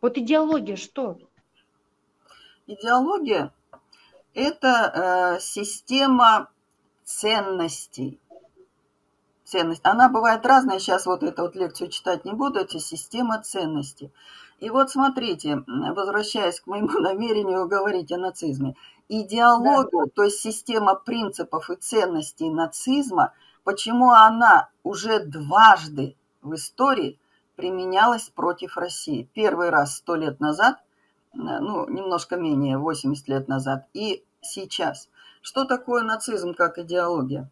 [0.00, 1.18] вот идеология что?
[2.68, 3.50] Идеология–
[4.34, 6.53] это система
[7.04, 8.20] ценностей.
[9.44, 9.82] Ценность.
[9.84, 14.10] Она бывает разная, сейчас вот эту вот лекцию читать не буду, это система ценностей.
[14.60, 18.74] И вот смотрите, возвращаясь к моему намерению говорить о нацизме,
[19.08, 20.12] идеологию, да.
[20.14, 23.32] то есть система принципов и ценностей нацизма,
[23.64, 27.18] почему она уже дважды в истории
[27.56, 29.28] применялась против России.
[29.34, 30.78] Первый раз сто лет назад,
[31.32, 35.08] ну, немножко менее, 80 лет назад, и сейчас.
[35.44, 37.50] Что такое нацизм как идеология?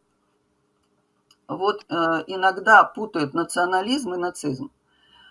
[1.47, 1.95] Вот э,
[2.27, 4.71] иногда путают национализм и нацизм.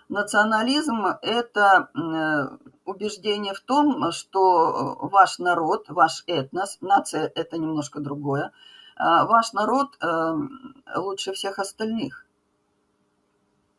[0.08, 8.52] Национализм– это э, убеждение в том, что ваш народ, ваш этнос, нация– это немножко другое,
[8.96, 10.34] э, ваш народ э,
[10.94, 12.26] лучше всех остальных.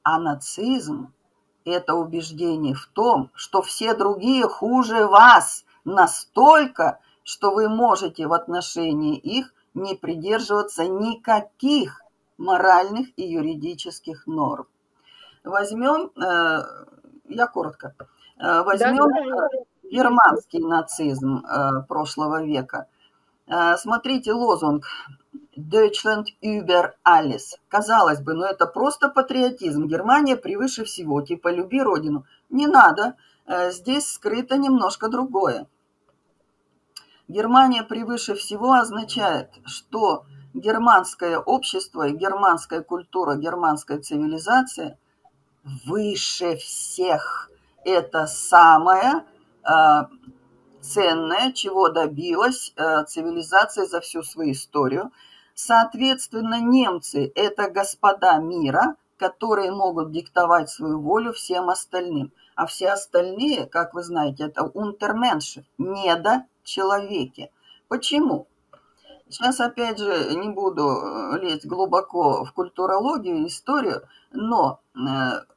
[0.03, 1.13] А нацизм–
[1.63, 9.17] это убеждение в том, что все другие хуже вас настолько, что вы можете в отношении
[9.17, 12.01] их не придерживаться никаких
[12.37, 14.67] моральных и юридических норм.
[15.43, 16.63] Возьмем, э,
[17.29, 17.95] я коротко,
[18.37, 19.09] э, возьмем
[19.83, 22.87] германский нацизм э, прошлого века.
[23.77, 24.85] Смотрите лозунг
[25.57, 27.57] Deutschland über alles.
[27.67, 29.85] Казалось бы, но ну это просто патриотизм.
[29.85, 32.25] Германия превыше всего, типа люби родину.
[32.49, 35.67] Не надо, здесь скрыто немножко другое.
[37.27, 44.97] Германия превыше всего означает, что германское общество германская культура, германская цивилизация
[45.85, 47.49] выше всех.
[47.85, 49.25] Это самое
[49.63, 50.03] э,
[50.81, 55.11] ценное, чего добилась э, цивилизация за всю свою историю.
[55.55, 62.31] Соответственно, немцы– это господа мира, которые могут диктовать свою волю всем остальным.
[62.55, 67.51] А все остальные, как вы знаете, это унтерменши, недо человеке.
[67.87, 68.47] Почему?
[69.29, 74.99] Сейчас, опять же, не буду э, лезть глубоко в культурологию, историю, но э,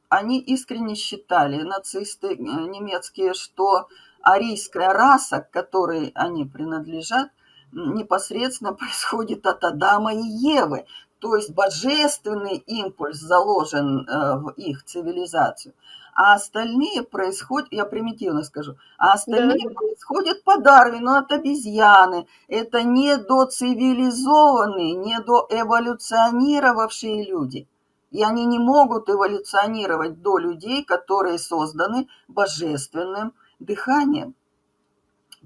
[0.09, 3.87] они искренне считали, нацисты э, немецкие, что
[4.21, 7.29] арийская раса, к которой они принадлежат,
[7.71, 10.85] непосредственно происходит от Адама и Евы.
[11.19, 15.73] То есть божественный импульс заложен в их цивилизацию
[16.17, 19.75] а остальные происходят, я примитивно скажу, а остальные да.
[19.75, 22.25] происходят по Дарвину от обезьяны.
[22.47, 27.67] Это не доцивилизованные, не доэволюционировавшие люди.
[28.09, 34.33] И они не могут эволюционировать до людей, которые созданы божественным дыханием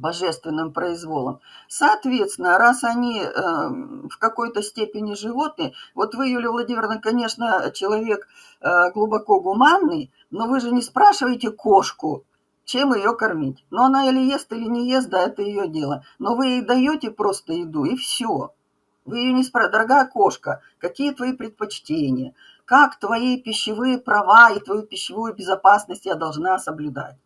[0.01, 1.39] божественным произволом.
[1.67, 8.27] Соответственно, раз они э, в какой-то степени животные, вот вы, Юлия Владимировна, конечно, человек
[8.61, 12.23] э, глубоко гуманный, но вы же не спрашиваете кошку,
[12.65, 13.63] чем ее кормить.
[13.69, 16.03] Но она или ест, или не ест, да, это ее дело.
[16.19, 18.53] Но вы ей даете просто еду, и все.
[19.05, 22.33] Вы ее не спрашиваете, дорогая кошка, какие твои предпочтения,
[22.65, 27.17] как твои пищевые права и твою пищевую безопасность я должна соблюдать.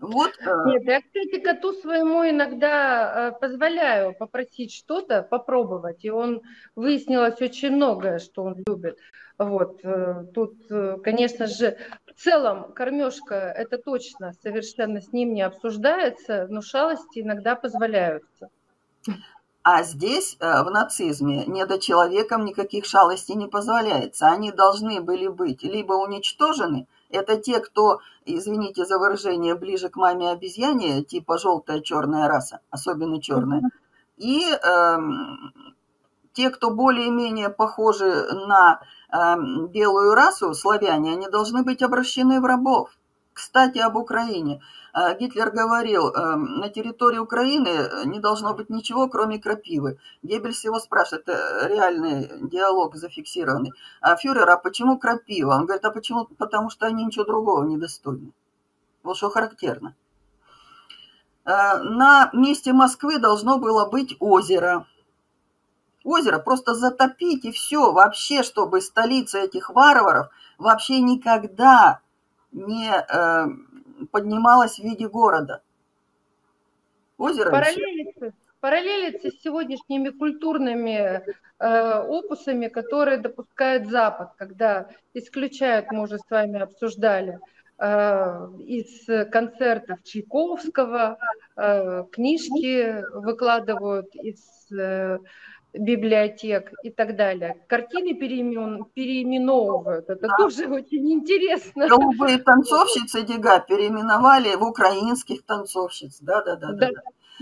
[0.00, 0.30] Вот.
[0.40, 6.42] Э, Нет, я, кстати, коту своему иногда э, позволяю попросить что-то, попробовать, и он
[6.76, 8.98] выяснилось очень многое, что он любит.
[9.38, 10.56] Вот, э, тут,
[11.04, 17.54] конечно же, в целом кормежка, это точно совершенно с ним не обсуждается, но шалости иногда
[17.54, 18.48] позволяются.
[19.62, 24.26] А здесь, в нацизме, недочеловекам никаких шалостей не позволяется.
[24.28, 30.30] Они должны были быть либо уничтожены, это те, кто, извините за выражение, ближе к маме
[30.30, 33.62] обезьяне, типа желтая, черная раса, особенно черная.
[34.18, 34.98] И э,
[36.34, 42.90] те, кто более-менее похожи на э, белую расу, славяне, они должны быть обращены в рабов.
[43.38, 44.60] Кстати, об Украине.
[44.92, 49.98] Э, Гитлер говорил, э, на территории Украины не должно быть ничего, кроме крапивы.
[50.24, 53.72] Геббельс его спрашивает, это реальный диалог зафиксированный.
[54.00, 55.54] А фюрер, а почему крапива?
[55.54, 56.24] Он говорит, а почему?
[56.24, 58.32] Потому что они ничего другого не достойны.
[59.04, 59.94] Вот что характерно.
[61.44, 64.84] Э, на месте Москвы должно было быть озеро.
[66.08, 67.92] Озеро просто затопить и все.
[67.92, 72.00] Вообще, чтобы столица этих варваров вообще никогда
[72.50, 73.46] не э,
[74.10, 75.60] поднималась в виде города.
[77.18, 81.22] Озеро параллелится, параллелится с сегодняшними культурными
[81.58, 87.38] э, опусами, которые допускает Запад, когда исключают, мы уже с вами обсуждали,
[87.78, 91.18] э, из концертов Чайковского,
[91.56, 95.18] э, книжки выкладывают из э,
[95.78, 97.56] библиотек и так далее.
[97.68, 100.10] Картины переимен, переименовывают.
[100.10, 100.36] Это да.
[100.36, 101.88] тоже очень интересно.
[101.88, 106.18] Голубые танцовщицы Дега переименовали в украинских танцовщиц.
[106.20, 106.72] Да, да, да.
[106.72, 106.88] да.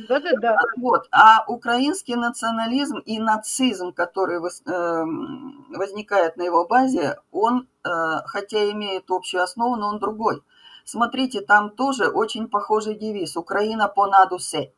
[0.09, 0.57] Да, да, да.
[0.77, 1.09] Вот.
[1.11, 7.89] А украинский национализм и нацизм, который эм, возникает на его базе, он, э,
[8.27, 10.43] хотя имеет общую основу, но он другой.
[10.85, 14.73] Смотрите, там тоже очень похожий девиз «Украина по надусе».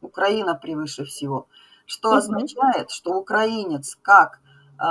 [0.00, 1.48] Украина превыше всего
[1.92, 4.40] что означает, что украинец как
[4.80, 4.84] э,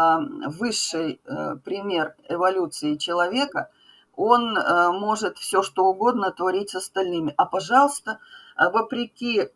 [0.49, 3.71] высший э, пример эволюции человека,
[4.15, 7.33] он э, может все что угодно творить с остальными.
[7.37, 8.19] А, пожалуйста,
[8.55, 9.49] вопреки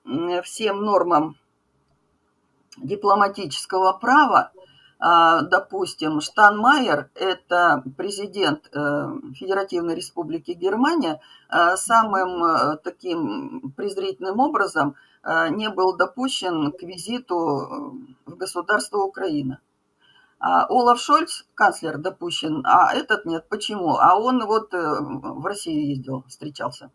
[0.44, 1.36] всем нормам
[2.78, 4.52] дипломатического права,
[5.08, 11.22] допустим, Штанмайер, это президент Федеративной Республики Германия,
[11.76, 14.96] самым таким презрительным образом–
[15.26, 19.60] Э, не был допущен к визиту э, в государство Украина.
[20.40, 23.50] А Олаф Шольц, канцлер, допущен, а этот нет.
[23.50, 23.98] Почему?
[23.98, 26.92] А он вот э, в Россию ездил, встречался.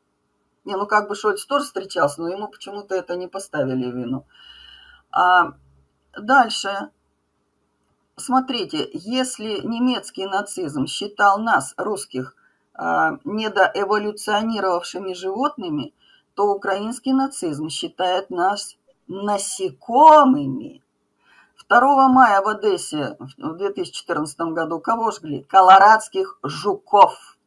[0.64, 4.24] Не, ну как бы Шольц тоже встречался, но ему почему-то это не поставили вину.
[5.11, 5.54] А
[6.16, 6.90] дальше.
[8.20, 12.36] Смотрите, если немецкий нацизм считал нас, русских,
[12.78, 15.94] недоэволюционировавшими животными,
[16.34, 18.76] то украинский нацизм считает нас
[19.08, 20.82] насекомыми.
[21.68, 25.44] 2 мая в Одессе в 2014 году кого жгли?
[25.44, 27.38] Колорадских жуков.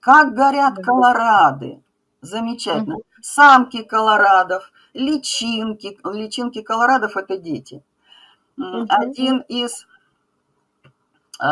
[0.00, 1.82] Как горят колорады.
[2.20, 2.96] Замечательно.
[3.22, 5.98] Самки колорадов, личинки.
[6.04, 7.82] Личинки колорадов– это дети.
[8.88, 9.86] Один из
[11.40, 11.46] э,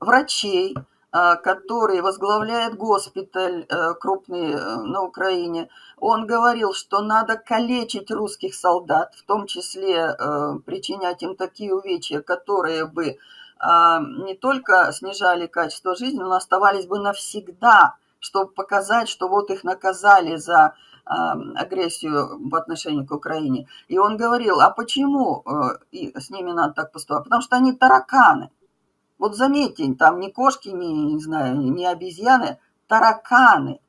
[0.00, 0.76] врачей
[1.10, 8.54] а, который возглавляет госпиталь э, крупный э, на Украине, он говорил, что надо калечить русских
[8.54, 13.16] солдат, в том числе э, причинять им такие увечья, которые бы
[13.58, 19.64] а, не только снижали качество жизни, но оставались бы навсегда, чтобы показать, что вот их
[19.64, 20.74] наказали за а,
[21.08, 23.66] агрессию в отношении к Украине.
[23.88, 25.44] И он говорил, а почему
[25.92, 27.24] с ними надо так поступать?
[27.24, 28.50] Потому что они тараканы.
[29.18, 33.80] Вот заметьте, там ни кошки, ни, не знаю, ни обезьяны, тараканы.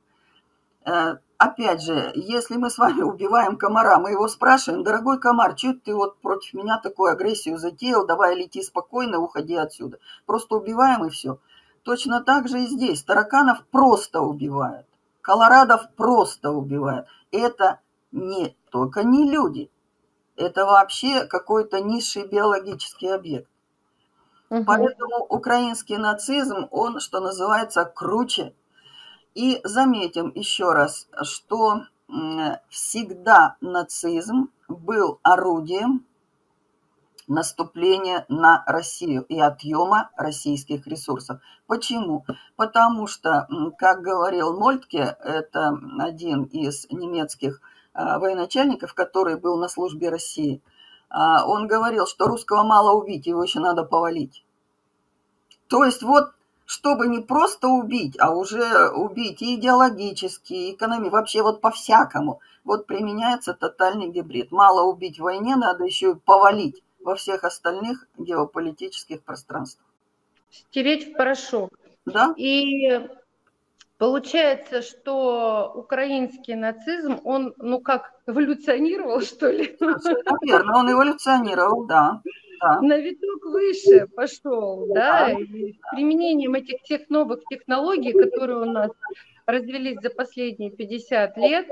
[0.86, 5.74] Э, опять же, если мы с вами убиваем комара, мы его спрашиваем, дорогой комар, что
[5.74, 10.00] ты вот против меня такую агрессию затеял, давай лети спокойно, уходи отсюда.
[10.26, 11.38] Просто убиваем и все.
[11.84, 13.04] Точно так же и здесь.
[13.04, 14.86] Тараканов просто убивают.
[15.30, 17.06] Колорадов просто убивают.
[17.30, 19.70] Это не только не люди.
[20.36, 23.48] Это вообще какой-то низший биологический объект.
[24.50, 24.64] Угу.
[24.66, 28.56] Поэтому украинский нацизм, он, что называется, круче.
[29.36, 31.84] И заметим еще раз, что
[32.70, 36.08] всегда нацизм был орудием
[37.30, 41.40] наступления на Россию и отъема российских ресурсов.
[41.68, 42.26] Почему?
[42.58, 47.62] Потому что, как говорил Мольтке, это один из немецких
[47.94, 50.62] а, военачальников, который был на службе России–
[51.10, 54.46] а, он говорил, что русского мало убить, его еще надо повалить.
[55.68, 56.32] То есть вот
[56.66, 62.42] чтобы не просто убить, а уже убить и идеологически, и экономически, вообще вот по-всякому.
[62.64, 64.52] Вот применяется тотальный гибрид.
[64.52, 69.86] Мало убить в войне, надо еще и повалить во всех остальных геополитических пространствах.
[70.50, 71.72] Стереть в порошок.
[72.06, 72.34] Да.
[72.38, 73.08] И
[73.98, 79.78] получается, что украинский нацизм, он, ну как, эволюционировал, что ли?
[80.42, 82.22] Верно, он эволюционировал, да
[82.60, 82.82] да.
[82.82, 88.92] на виток выше пошел, да, и с применением этих тех новых технологий, которые у нас
[89.46, 91.68] развелись за последние 50 лет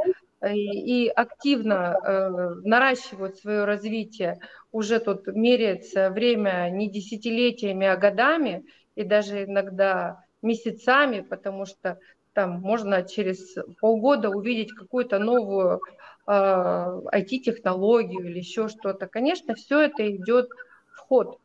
[0.45, 2.29] и, и активно э,
[2.63, 4.39] наращивают свое развитие,
[4.71, 8.65] уже тут меряется время не десятилетиями, а годами,
[8.95, 11.97] и даже иногда месяцами, потому что
[12.33, 15.81] там можно через полгода увидеть какую-то новую
[16.27, 19.07] э, IT-технологию или еще что-то.
[19.07, 20.49] Конечно, все это идет
[20.93, 21.39] вход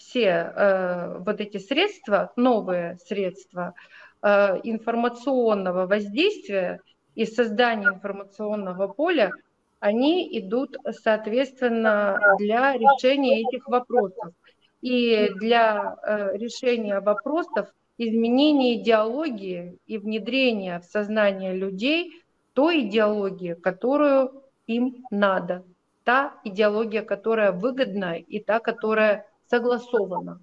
[0.00, 3.74] все э, вот эти средства, новые средства
[4.22, 6.80] э, информационного воздействия
[7.20, 9.30] и создания информационного поля,
[9.78, 14.32] они идут, соответственно, для решения этих вопросов.
[14.80, 17.68] И для э, решения вопросов
[17.98, 22.10] изменения идеологии и внедрения в сознание людей
[22.54, 25.62] той идеологии, которую им надо
[26.04, 30.40] та идеология, которая выгодна и та, которая согласована.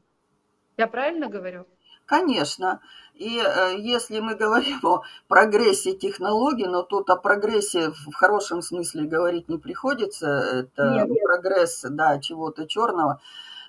[0.78, 1.66] Я правильно говорю?
[2.08, 2.80] Конечно.
[3.16, 9.04] И э, если мы говорим о прогрессе технологий, но тут о прогрессе в хорошем смысле
[9.04, 11.10] говорить не приходится, это Нет.
[11.24, 13.20] прогресс да, чего-то черного,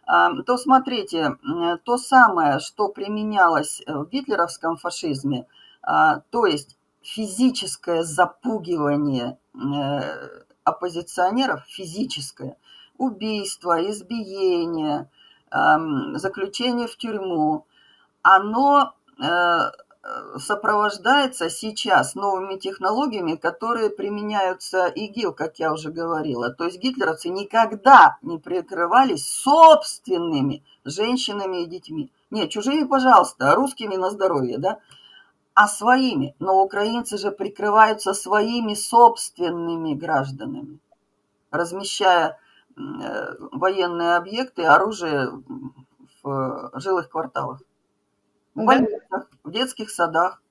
[0.06, 1.36] э, то смотрите,
[1.84, 5.46] то самое, что применялось в гитлеровском фашизме,
[5.82, 10.00] э, то есть физическое запугивание э,
[10.62, 12.56] оппозиционеров физическое.
[12.98, 15.08] Убийство, избиение,
[15.52, 17.67] заключение в тюрьму,
[18.36, 19.70] оно э,
[20.36, 26.50] сопровождается сейчас новыми технологиями, которые применяются ИГИЛ, как я уже говорила.
[26.50, 32.12] То есть гитлеровцы никогда не прикрывались собственными женщинами и детьми.
[32.30, 34.78] Нет, чужими, пожалуйста, а русскими на здоровье, да?
[35.54, 36.34] а своими.
[36.38, 40.78] Но украинцы же прикрываются своими собственными гражданами,
[41.50, 42.38] размещая
[42.76, 45.30] э, военные объекты, оружие
[46.22, 47.60] в жилых кварталах,
[48.62, 50.42] в больницах, в детских садах.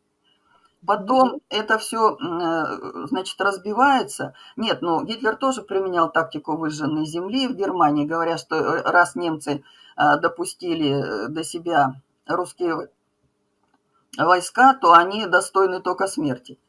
[0.86, 4.34] Потом это все, э, значит, разбивается.
[4.56, 9.64] Нет, ну, Гитлер тоже применял тактику выжженной земли в Германии, говоря, что э, раз немцы
[10.22, 11.96] допустили до себя
[12.28, 12.90] русские
[14.16, 16.60] войска, то они достойны только смерти.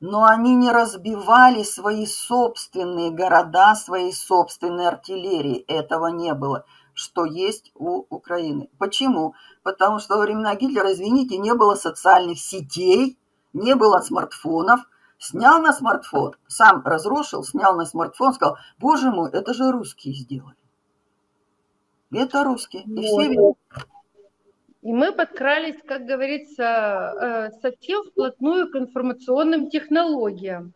[0.00, 5.64] Но они не разбивали свои собственные города, свои собственные артиллерии.
[5.68, 6.64] Этого не было,
[7.02, 8.70] что есть у Украины.
[8.78, 9.34] Почему?
[9.62, 13.18] Потому что во времена Гитлера, извините, не было социальных сетей,
[13.52, 14.80] не было смартфонов.
[15.18, 20.56] Снял на смартфон, сам разрушил, снял на смартфон, сказал, боже мой, это же русские сделали.
[22.10, 22.82] Это русские.
[22.82, 23.54] И все.
[24.82, 30.74] И мы подкрались, как говорится, э, совсем вплотную к информационным технологиям,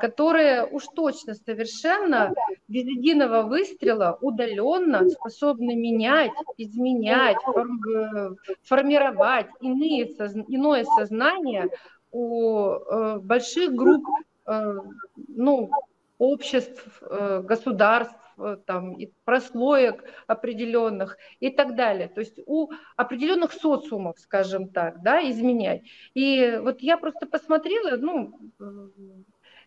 [0.00, 2.34] которые уж точно совершенно
[2.66, 8.30] без единого выстрела удаленно способны менять, изменять, э,
[8.64, 11.68] формировать иные, иное сознание
[12.10, 14.04] у больших групп
[15.28, 15.70] ну,
[16.18, 22.08] обществ, государств, Э, там, прослоек определенных и так далее.
[22.08, 25.82] То есть у определенных социумов, скажем так, да, изменять.
[26.14, 28.32] И вот я просто посмотрела, ну,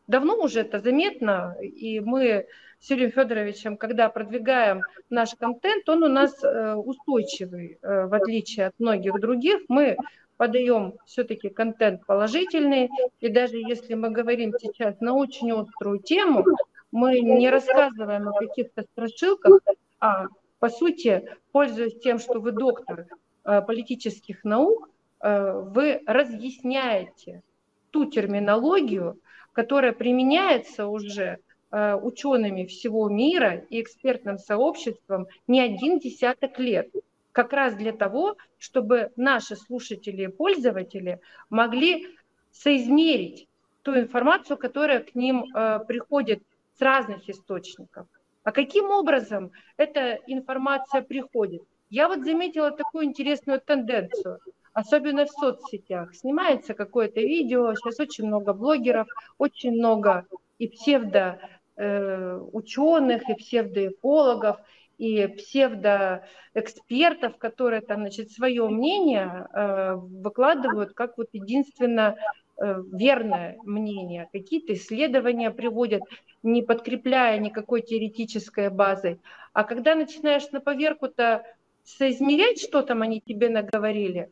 [0.07, 2.47] давно уже это заметно, и мы
[2.79, 8.67] с Юрием Федоровичем, когда продвигаем наш контент, он у нас э, устойчивый, э, в отличие
[8.67, 9.61] от многих других.
[9.69, 9.95] Мы
[10.35, 12.89] подаем все-таки контент положительный,
[13.21, 16.43] и даже если мы говорим сейчас на очень острую тему,
[16.91, 19.61] мы не рассказываем о каких-то страшилках,
[20.01, 20.25] а
[20.59, 21.23] по сути,
[21.53, 23.07] пользуясь тем, что вы доктор
[23.45, 24.89] э, политических наук,
[25.25, 27.43] вы разъясняете
[27.91, 29.17] ту терминологию,
[29.53, 31.39] которая применяется уже
[31.71, 36.89] э, учеными всего мира и экспертным сообществом не один десяток лет.
[37.31, 42.07] Как раз для того, чтобы наши слушатели и пользователи могли
[42.51, 43.47] соизмерить
[43.81, 45.45] ту информацию, которая к ним
[45.87, 46.43] приходит
[46.77, 48.07] с разных источников.
[48.43, 51.63] А каким образом эта информация приходит?
[51.89, 54.39] Я вот заметила такую интересную тенденцию,
[54.73, 56.13] особенно в соцсетях.
[56.15, 59.07] Снимается какое-то видео, сейчас очень много блогеров,
[59.37, 60.25] очень много
[60.59, 61.39] и псевдо
[61.75, 64.57] э, ученых, и псевдоэкологов,
[64.97, 72.15] и псевдоэкспертов, которые там, значит, свое мнение э, выкладывают как вот единственно
[72.57, 74.29] э, верное мнение.
[74.31, 76.03] Какие-то исследования приводят,
[76.41, 79.19] не подкрепляя никакой теоретической базой.
[79.53, 81.43] А когда начинаешь на поверку-то
[81.83, 84.31] соизмерять, что там они тебе наговорили,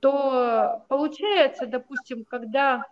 [0.00, 2.84] то получается, допустим, когда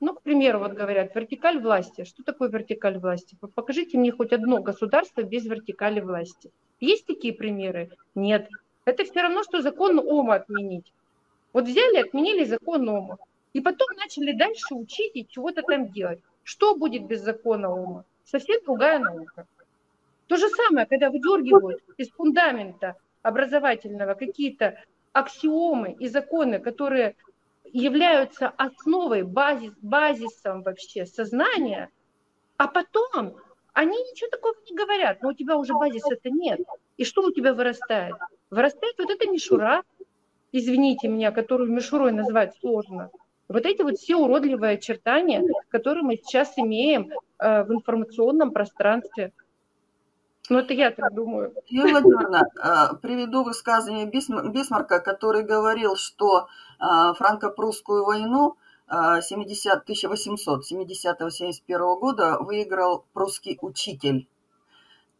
[0.00, 2.04] ну, к примеру, вот говорят, вертикаль власти.
[2.04, 3.36] Что такое вертикаль власти?
[3.54, 6.50] Покажите мне хоть одно государство без вертикали власти.
[6.80, 7.90] Есть такие примеры?
[8.14, 8.48] Нет.
[8.84, 10.92] Это все равно, что закон ОМА отменить.
[11.52, 13.16] Вот взяли, отменили закон ОМА.
[13.54, 16.20] И потом начали дальше учить и чего-то там делать.
[16.44, 18.04] Что будет без закона ОМА?
[18.24, 19.46] Совсем другая наука.
[20.26, 24.78] То же самое, когда выдергивают из фундамента образовательного какие-то
[25.16, 27.16] аксиомы и законы, которые
[27.64, 31.90] являются основой, базис, базисом вообще сознания,
[32.58, 33.36] а потом
[33.72, 36.60] они ничего такого не говорят, но у тебя уже базиса-то нет.
[36.96, 38.14] И что у тебя вырастает?
[38.50, 39.82] Вырастает вот эта мишура,
[40.52, 43.10] извините меня, которую мишурой назвать сложно.
[43.48, 49.32] Вот эти вот все уродливые очертания, которые мы сейчас имеем э, в информационном пространстве.
[50.48, 51.54] Ну, это я так думаю.
[51.66, 58.56] Юлия Владимировна, э, приведу высказывание Бисмарка, который говорил, что э, франко-прусскую войну
[58.88, 64.28] 70, 1870-71 года выиграл прусский учитель.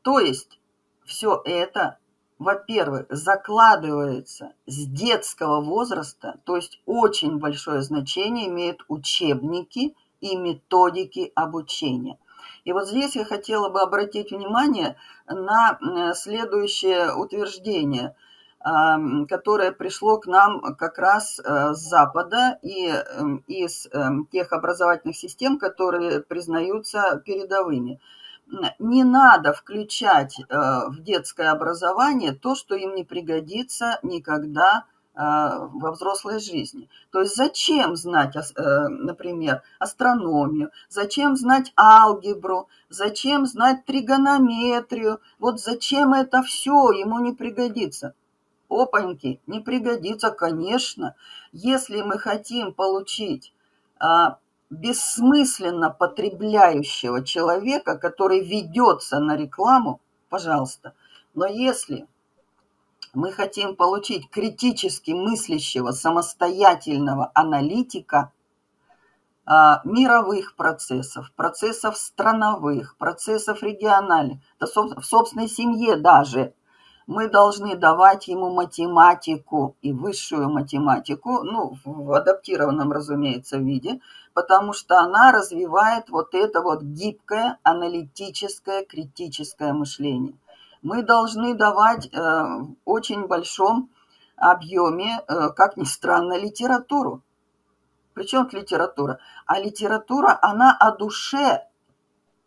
[0.03, 0.61] То есть
[1.05, 1.99] все это,
[2.39, 12.19] во-первых, закладывается с детского возраста, то есть очень большое значение имеют учебники и методики обучения.
[12.67, 14.97] И вот здесь я хотела бы обратить внимание
[15.29, 18.15] на э, следующее утверждение,
[19.29, 25.17] которое пришло к нам как раз э, с Запада и эм, из эм, тех образовательных
[25.17, 28.01] систем, которые признаются передовыми.
[28.81, 30.45] Не надо включать э,
[30.89, 36.91] в детское образование то, что им не пригодится никогда а, во взрослой жизни.
[37.11, 46.13] То есть зачем знать, э, например, астрономию, зачем знать алгебру, зачем знать тригонометрию, вот зачем
[46.13, 48.15] это все ему не пригодится.
[48.69, 51.15] Опаньки, не пригодится, конечно,
[51.53, 53.55] если мы хотим получить
[53.99, 54.39] а,
[54.71, 60.95] бессмысленно потребляющего человека, который ведется на рекламу, пожалуйста.
[61.35, 62.07] Но если
[63.17, 68.31] мы хотим получить критически мыслящего, самостоятельного аналитика
[69.47, 76.53] а, мировых процессов, процессов страновых, процессов региональных, да, в собственной семье даже.
[77.07, 84.01] Мы должны давать ему математику и высшую математику, ну, в адаптированном, разумеется, виде,
[84.35, 90.35] потому что она развивает вот это вот гибкое, аналитическое, критическое мышление
[90.87, 93.91] мы должны давать э, в очень большом
[94.37, 97.23] объеме, э, как ни странно, литературу.
[98.15, 99.19] Причем литература?
[99.47, 101.67] А литература, она о душе.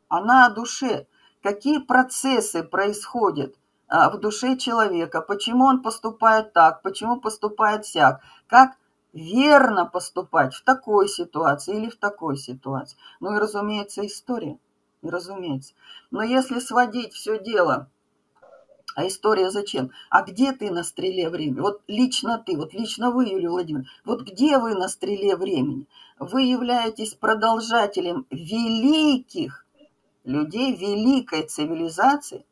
[0.07, 1.05] Она о душе.
[1.43, 3.55] Какие процессы происходят
[3.89, 8.77] э, в душе человека, почему он поступает так, почему поступает сяк, как
[9.11, 12.97] верно поступать в такой ситуации или в такой ситуации.
[13.19, 14.57] Ну и, разумеется, история.
[15.01, 15.73] И разумеется.
[16.09, 17.89] Но если сводить все дело
[18.99, 19.91] а история зачем?
[20.09, 21.61] А где ты на стреле времени?
[21.61, 25.87] Вот лично ты, вот лично вы, Юлия Владимировна, вот где вы на стреле времени?
[26.19, 29.65] Вы являетесь продолжателем великих
[30.25, 32.45] людей, великой цивилизации,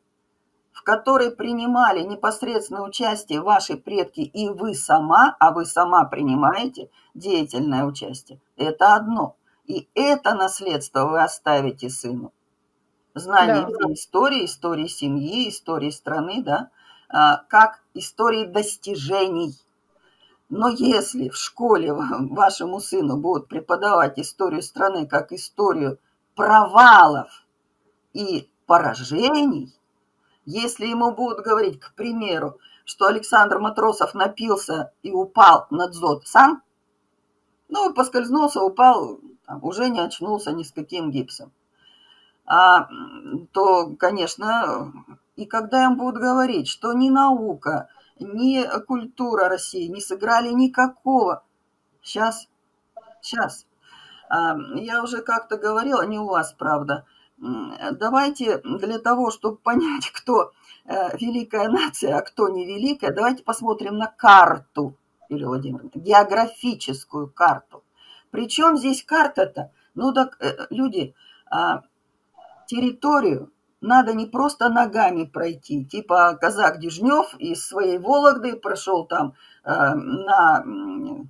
[0.72, 7.84] в которой принимали непосредственное участие ваши предки и вы сама, а вы сама принимаете деятельное
[7.84, 8.40] участие.
[8.56, 9.36] Это одно.
[9.66, 12.32] И это наследство вы оставите сыну
[13.18, 13.92] знание да.
[13.92, 16.70] истории, истории семьи, истории страны, да,
[17.08, 19.54] а, как истории достижений.
[20.48, 25.98] Но если в школе вашему сыну будут преподавать историю страны как историю
[26.34, 27.28] провалов
[28.14, 29.72] и поражений,
[30.44, 36.62] если ему будут говорить, к примеру, что Александр Матросов напился и упал на дзот сам,
[37.68, 41.52] ну, поскользнулся, упал, там, уже не очнулся ни с каким гипсом
[42.48, 42.88] а,
[43.52, 44.90] то, конечно,
[45.36, 51.44] и когда им будут говорить, что ни наука, ни культура России не сыграли никакого.
[52.02, 52.48] Сейчас,
[53.20, 53.66] сейчас.
[54.30, 57.04] А, я уже как-то говорила, не у вас, правда.
[57.36, 60.52] Давайте для того, чтобы понять, кто
[60.86, 64.96] э, великая нация, а кто не великая, давайте посмотрим на карту,
[65.28, 67.84] Юлия Владимировна, географическую карту.
[68.30, 69.70] Причем здесь карта-то?
[69.94, 71.14] Ну так, э, люди,
[71.50, 71.82] а,
[72.68, 73.50] территорию
[73.80, 80.64] надо не просто ногами пройти, типа казак Дежнев из своей Вологды прошел там э, на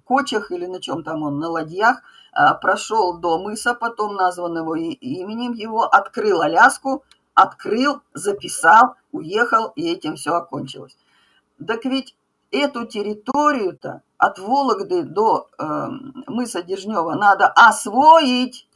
[0.04, 5.52] кочах или на чем там он, на ладьях, э, прошел до мыса, потом названного именем
[5.52, 10.96] его, открыл Аляску, открыл, записал, уехал, и этим все окончилось.
[11.66, 12.16] Так ведь
[12.50, 15.88] эту территорию-то от Вологды до э,
[16.26, 18.66] мыса Дежнева надо освоить,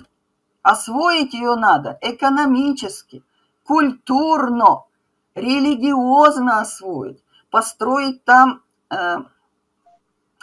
[0.62, 3.22] освоить ее надо экономически–
[3.64, 4.84] культурно,
[5.34, 9.16] религиозно освоить, построить там, э,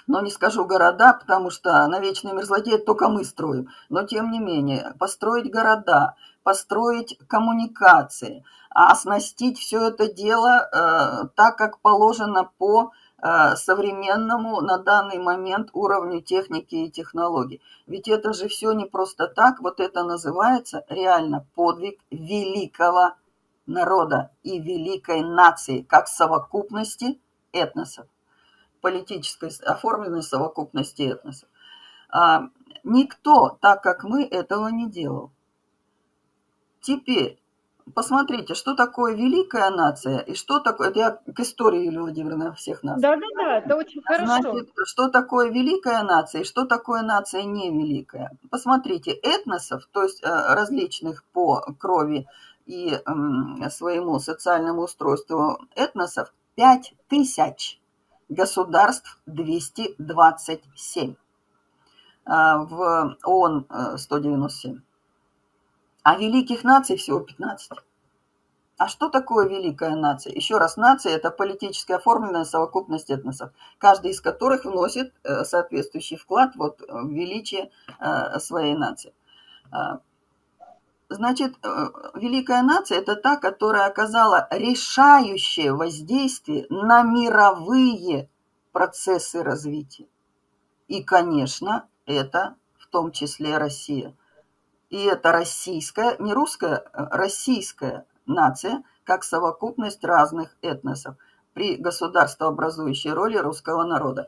[0.07, 4.39] но не скажу города, потому что на вечной мерзлоте только мы строим, но тем не
[4.39, 12.91] менее, построить города, построить коммуникации, оснастить все это дело э, так, как положено по
[13.21, 17.61] современному на данный момент уровню техники и технологий.
[17.87, 23.13] Ведь это же все не просто так, вот это называется реально подвиг великого
[23.65, 27.19] народа и великой нации, как совокупности
[27.51, 28.07] этносов,
[28.81, 31.49] политической оформленной совокупности этносов.
[32.09, 32.49] А,
[32.83, 35.31] никто, так как мы, этого не делал.
[36.81, 37.39] Теперь
[37.93, 40.89] посмотрите, что такое великая нация и что такое...
[40.89, 43.01] Это я к истории, Юлия Владимировна, всех нас.
[43.01, 44.25] Да-да-да, это очень хорошо.
[44.25, 48.31] Значит, что такое великая нация и что такое нация невеликая.
[48.49, 52.27] Посмотрите, этносов, то есть э, различных по крови
[52.65, 52.99] и
[53.69, 57.79] своему социальному устройству этносов, 5 тысяч,
[58.29, 61.15] государств 227,
[62.25, 63.65] а в ООН
[63.97, 64.81] 197.
[65.99, 67.71] Э, а великих наций всего 15.
[68.77, 70.33] А что такое великая нация?
[70.33, 76.55] Еще раз, нация– это политически оформленная совокупность этносов, каждый из которых вносит э, соответствующий вклад
[76.55, 79.13] вот, в величие э, своей нации.
[79.69, 79.99] А,
[81.09, 88.29] значит, э, великая нация– это та, которая оказала решающее воздействие на мировые
[88.71, 90.07] процессы развития.
[90.87, 94.15] И, конечно, это в том числе Россия.
[94.89, 101.15] И это российская, не русская, а российская нация, как совокупность разных этносов
[101.53, 104.27] при государствообразующей роли русского народа.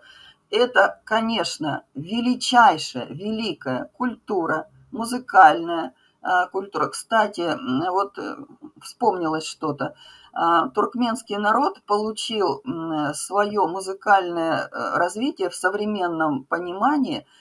[0.49, 6.87] Это, конечно, величайшая, великая культура, музыкальная а, культура.
[6.87, 7.57] Кстати,
[7.89, 8.35] вот э,
[8.81, 9.95] вспомнилось что-то.
[10.33, 12.61] А, туркменский народ получил
[13.13, 17.25] свое музыкальное э, развитие в современном понимании–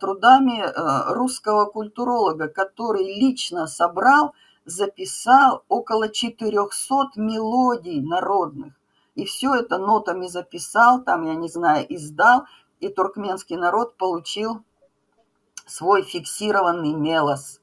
[0.00, 8.74] трудами э, русского культуролога, который лично собрал, записал около 400 мелодий народных.
[9.14, 12.46] И все это нотами записал, там, я не знаю, издал,
[12.80, 14.62] и туркменский народ получил
[15.66, 17.60] свой фиксированный мелос.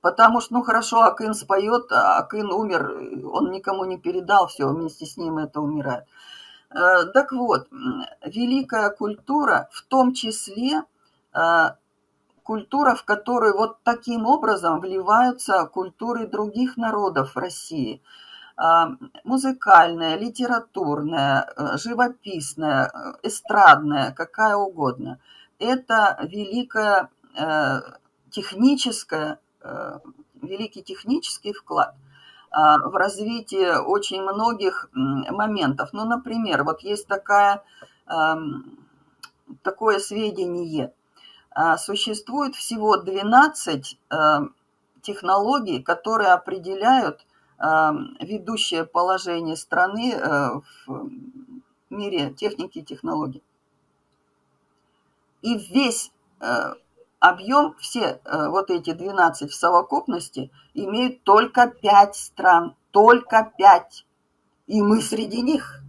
[0.00, 5.06] Потому что, ну хорошо, Акын споет, а Акын умер, он никому не передал, все, вместе
[5.06, 6.04] с ним это умирает.
[6.70, 7.68] Э, так вот,
[8.24, 10.82] великая культура в том числе
[12.46, 18.00] культура, в которую вот таким образом вливаются культуры других народов России.
[18.56, 18.90] А,
[19.24, 25.18] музыкальная, литературная, э, живописная, э, эстрадная, какая угодно.
[25.58, 27.80] Это великая э,
[28.30, 29.38] техническая,
[30.42, 31.94] великий технический вклад
[32.52, 35.90] в развитие очень многих моментов.
[35.92, 37.62] Ну, например, вот есть такая,
[39.62, 40.92] такое сведение–
[41.78, 44.38] существует всего 12 э,
[45.00, 47.26] технологий, которые определяют
[47.58, 47.64] э,
[48.20, 50.50] ведущее положение страны э,
[50.86, 51.10] в
[51.88, 53.42] мире техники и технологий.
[55.42, 56.12] И весь
[57.20, 64.06] объем, все вот эти 12 в совокупности имеют только 5 стран, только 5.
[64.66, 65.80] И мы среди них.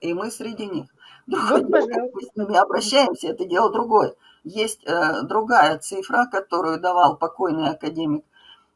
[0.00, 0.86] И мы среди них.
[1.26, 4.14] Другое вот, дело, мы с ними обращаемся, это дело другое.
[4.46, 8.24] Есть э, другая цифра, которую давал покойный академик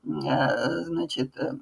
[0.04, 1.52] э, значит, э,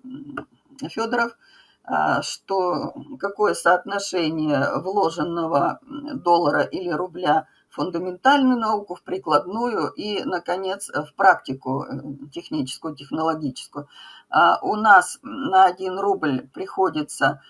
[0.88, 1.36] Федоров,
[1.84, 5.80] э, что какое соотношение вложенного
[6.14, 12.00] доллара или рубля в фундаментальную науку, в прикладную и, наконец, в практику э,
[12.32, 13.88] техническую, технологическую.
[14.30, 17.42] А у нас на один рубль приходится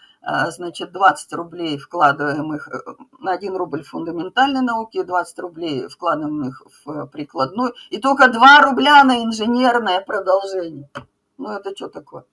[0.50, 2.80] значит, 20 рублей вкладываемых э,
[3.18, 9.02] на 1 рубль в фундаментальной науке, 20 рублей вкладываемых в прикладной, и только 2 рубля
[9.04, 10.90] на инженерное продолжение.
[11.38, 12.24] Ну, это что такое?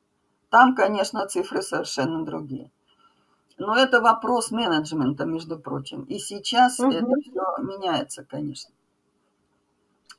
[0.49, 2.69] Там, конечно, цифры совершенно другие.
[3.57, 6.03] Но это вопрос менеджмента, между прочим.
[6.03, 6.91] И сейчас угу.
[6.91, 8.74] это все меняется, конечно.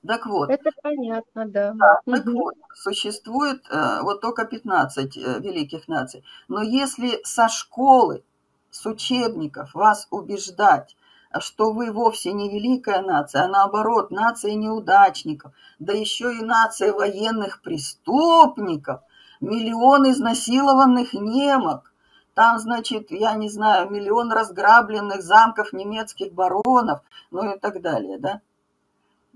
[0.07, 0.51] Так вот.
[0.51, 1.73] Это понятно, да.
[1.73, 2.39] да так угу.
[2.39, 6.25] вот, существует э, вот только 15 э, великих наций.
[6.49, 8.23] Но если со школы,
[8.71, 10.97] с учебников вас убеждать,
[11.41, 17.63] что вы вовсе не великая нация, а наоборот, нация неудачников, да еще и нация военных
[17.63, 19.01] преступников,
[19.41, 21.93] миллион изнасилованных немок,
[22.35, 27.01] там, значит, я не знаю, миллион разграбленных замков немецких баронов,
[27.31, 28.41] ну и так далее, да?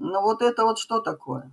[0.01, 1.51] Ну вот это вот что такое?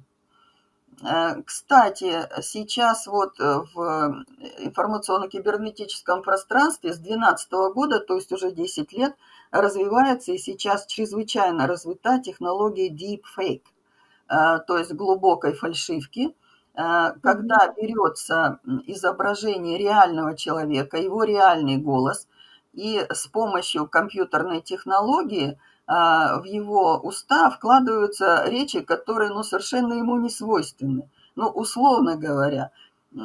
[1.04, 4.24] Э, кстати, сейчас вот э, в
[4.60, 9.16] информационно-кибернетическом пространстве с 2012 года, то есть уже 10 лет,
[9.52, 13.64] развивается и сейчас чрезвычайно развита технология deepfake,
[14.30, 16.36] э, то есть глубокой фальшивки–
[17.24, 22.28] когда берется изображение реального человека, его реальный голос,
[22.72, 30.30] и с помощью компьютерной технологии в его уста вкладываются речи, которые ну, совершенно ему не
[30.30, 31.10] свойственны.
[31.36, 32.72] Ну, условно говоря,
[33.16, 33.20] э,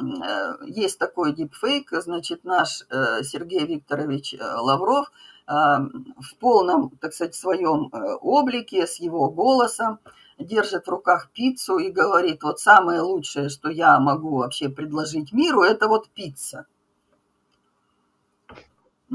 [0.67, 2.85] есть такой дипфейк, значит, наш
[3.23, 5.11] Сергей Викторович Лавров
[5.45, 7.91] в полном, так сказать, своем
[8.21, 9.99] облике, с его голосом,
[10.39, 15.61] держит в руках пиццу и говорит, вот самое лучшее, что я могу вообще предложить миру,
[15.61, 16.65] это вот пицца.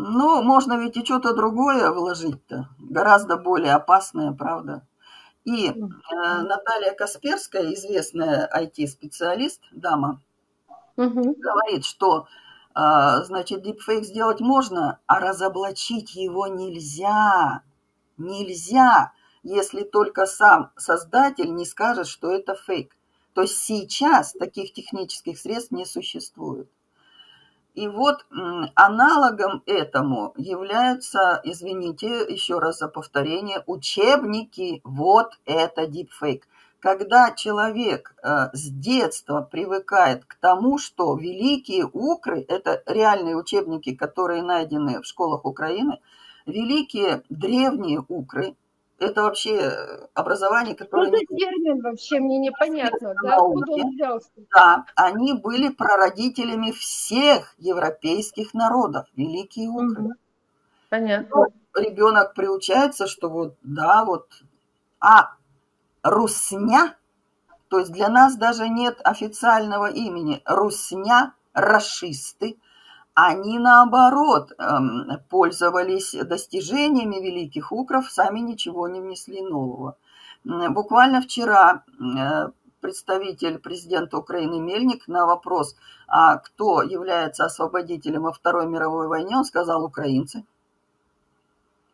[0.00, 4.86] Ну, можно ведь и что-то другое вложить-то, гораздо более опасное, правда.
[5.44, 5.72] И э,
[6.42, 10.22] Наталья Касперская, известная IT-специалист, дама,
[10.96, 11.34] угу.
[11.36, 12.28] говорит, что,
[12.76, 17.62] э, значит, дипфейк сделать можно, а разоблачить его нельзя.
[18.18, 22.94] Нельзя если только сам создатель не скажет, что это фейк.
[23.34, 26.70] То есть сейчас таких технических средств не существует.
[27.78, 28.26] И вот
[28.74, 34.80] аналогом этому являются, извините еще раз за повторение, учебники.
[34.82, 36.42] Вот это deepfake.
[36.80, 44.42] Когда человек э, с детства привыкает к тому, что великие укры, это реальные учебники, которые
[44.42, 46.00] найдены в школах Украины,
[46.46, 48.56] великие древние укры,
[48.98, 51.08] это вообще э, образование, которое...
[51.08, 54.30] Что за термин вообще, мне непонятно, да, откуда он взялся?
[54.52, 60.02] Да, они были прародителями всех европейских народов, великие укры.
[60.02, 60.12] Угу.
[60.90, 61.28] Понятно.
[61.74, 64.26] Ну, ребенок приучается, что вот, да, вот,
[65.00, 65.34] а
[66.02, 66.96] русня,
[67.68, 72.58] то есть для нас даже нет официального имени, русня, расисты,
[73.20, 79.96] они, наоборот, эм, пользовались достижениями великих укров, сами ничего не внесли нового.
[80.44, 82.50] Буквально вчера э,
[82.80, 85.74] представитель президента Украины Мельник на вопрос,
[86.06, 90.44] а кто является освободителем во Второй мировой войне, он сказал украинцы.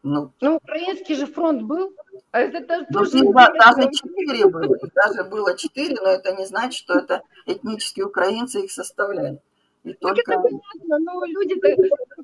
[0.02, 1.94] Ну, ну украинский же фронт был.
[2.32, 4.76] А это ну, тоже да, даже четыре было.
[4.94, 9.40] Даже было четыре, но это не значит, что это этнические украинцы их составляли.
[9.84, 10.32] И так только...
[10.32, 11.68] это понятно, но люди-то,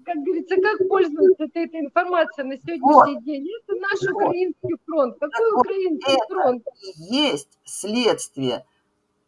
[0.04, 3.24] как говорится, как пользуются этой, информацией на сегодняшний вот.
[3.24, 3.48] день?
[3.62, 4.10] Это наш вот.
[4.10, 5.16] украинский фронт.
[5.20, 6.64] Какой так украинский вот фронт?
[6.96, 8.64] есть следствие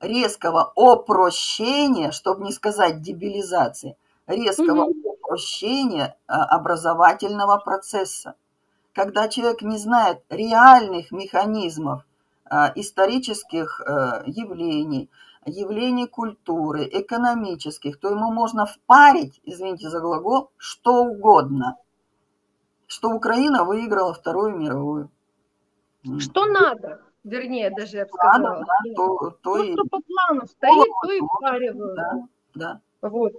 [0.01, 5.11] резкого опрощения, чтобы не сказать дебилизации, резкого угу.
[5.13, 8.35] упрощения а, образовательного процесса.
[8.95, 12.03] Когда человек не знает реальных механизмов
[12.47, 15.11] а, исторических а, явлений,
[15.47, 21.77] явлений культуры, экономических, то ему можно впарить, извините за глагол, что угодно,
[22.87, 25.11] что Украина выиграла Вторую мировую.
[26.19, 28.39] Что надо, вернее, даже я бы сказала.
[28.39, 29.73] Надо, да, то, то, то, и...
[29.73, 31.97] что по плану стоит, то, то и впаривают.
[31.97, 32.81] Да, да.
[33.09, 33.33] Вот.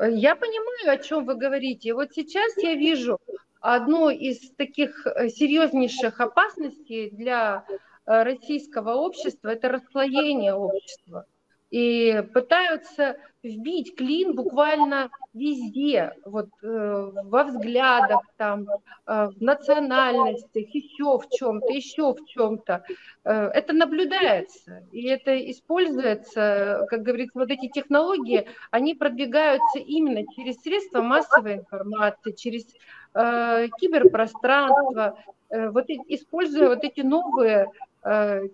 [0.00, 1.92] Я понимаю, о чем вы говорите.
[1.92, 3.18] Вот сейчас я вижу
[3.60, 7.64] одну из таких э, серьезнейших опасностей для
[8.06, 11.26] э, российского общества– это расслоение общества
[11.70, 18.66] и пытаются вбить клин буквально везде, вот э, во взглядах, там,
[19.06, 22.84] э, в национальностях, еще в чем-то, еще в чем-то.
[23.24, 30.56] Э, это наблюдается, и это используется, как говорится, вот эти технологии, они продвигаются именно через
[30.62, 32.66] средства массовой информации, через
[33.14, 35.16] э, киберпространство,
[35.50, 37.68] э, вот, используя вот эти новые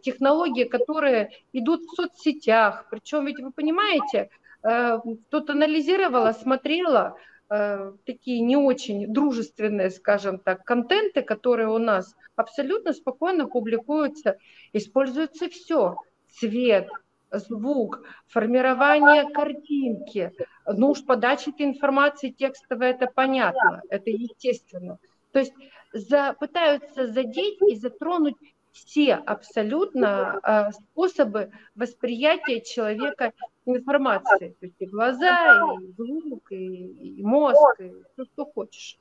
[0.03, 2.87] технологии, которые идут в соцсетях.
[2.91, 4.31] Причем ведь вы понимаете,
[4.63, 4.99] э,
[5.31, 7.17] тут анализировала, смотрела
[7.51, 14.39] э, такие не очень дружественные, скажем так, контенты, которые у нас абсолютно спокойно публикуются.
[14.73, 15.97] Используется все.
[16.31, 16.89] Цвет,
[17.31, 20.33] звук, формирование картинки.
[20.67, 24.99] Ну уж подача этой информации текстовой, это понятно, это естественно.
[25.31, 25.53] То есть
[25.93, 28.37] за, пытаются задеть и затронуть
[28.75, 33.33] все абсолютно э, способы восприятия человека
[33.65, 34.57] информации.
[34.59, 38.99] То есть и глаза, и звук, и мозг, и все, что хочешь.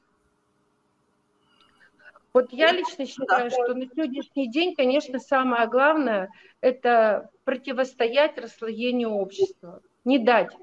[2.34, 6.30] Вот я лично считаю, что на сегодняшний день, конечно, самое главное–
[6.62, 10.56] это противостоять расслоению общества, не дать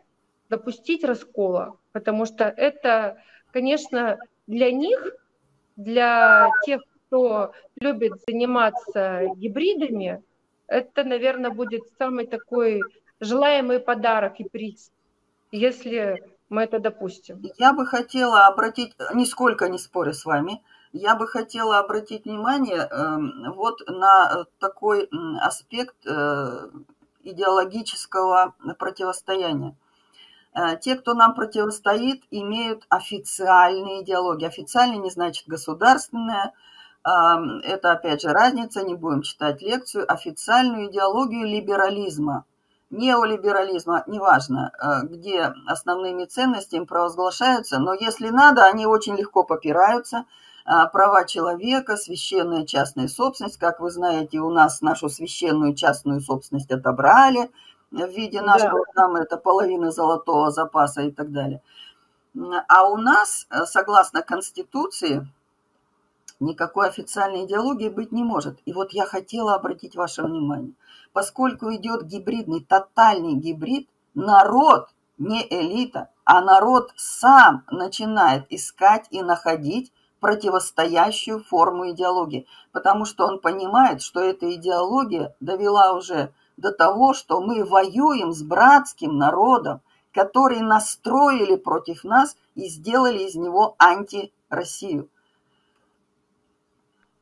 [0.49, 5.01] допустить раскола, потому что это, конечно, для них,
[5.77, 10.23] для тех, кто любит заниматься гибридами,
[10.69, 12.81] это, наверное, будет самый такой
[13.19, 14.93] желаемый подарок и приз,
[15.51, 17.43] если мы это допустим.
[17.59, 23.51] Я бы хотела обратить, нисколько не спорю с вами, я бы хотела обратить внимание э,
[23.55, 25.09] вот на такой
[25.41, 26.71] аспект э,
[27.23, 29.77] идеологического противостояния.
[30.55, 34.47] Э, те, кто нам противостоит, имеют официальные идеологии.
[34.47, 36.53] Официальный не значит государственная.
[37.03, 40.11] Это, опять же, разница, не будем читать лекцию.
[40.13, 42.45] Официальную идеологию либерализма,
[42.91, 50.25] неолиберализма, неважно, э, где основными ценностями провозглашаются, но если надо, они очень легко попираются–
[50.65, 53.59] а, права человека, священная частная собственность.
[53.59, 57.51] Как вы знаете, у нас нашу священную частную собственность отобрали
[57.91, 58.93] в виде нашего да.
[58.95, 61.61] там это половины золотого запаса и так далее.
[62.69, 65.27] А у нас, э, согласно Конституции,
[66.41, 68.59] никакой официальной идеологии быть не может.
[68.64, 70.72] И вот я хотела обратить ваше внимание.
[71.12, 74.88] Поскольку идет гибридный, тотальный гибрид, народ,
[75.18, 83.41] не элита, а народ сам начинает искать и находить противостоящую форму идеологии, потому что он
[83.41, 89.80] понимает, что эта идеология довела уже до того, что мы воюем с братским народом,
[90.12, 95.09] который настроили против нас и сделали из него анти-Россию.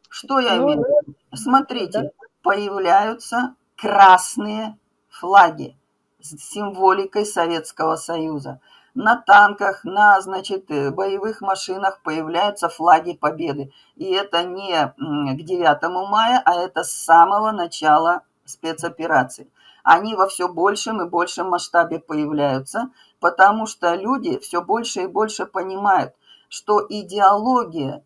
[0.09, 1.15] Что я имею в виду?
[1.35, 4.79] Смотрите, появляются красные
[5.09, 5.77] флаги
[6.21, 8.61] с символикой Советского Союза
[8.99, 13.73] на танках, на, значит, э, боевых машинах появляются флаги победы.
[13.95, 19.49] И это не к 9 мая, а это с самого начала спецоперации.
[19.85, 22.91] Они во все большем и большем масштабе появляются,
[23.21, 26.15] потому что люди все больше и больше понимают,
[26.49, 28.03] что идеология,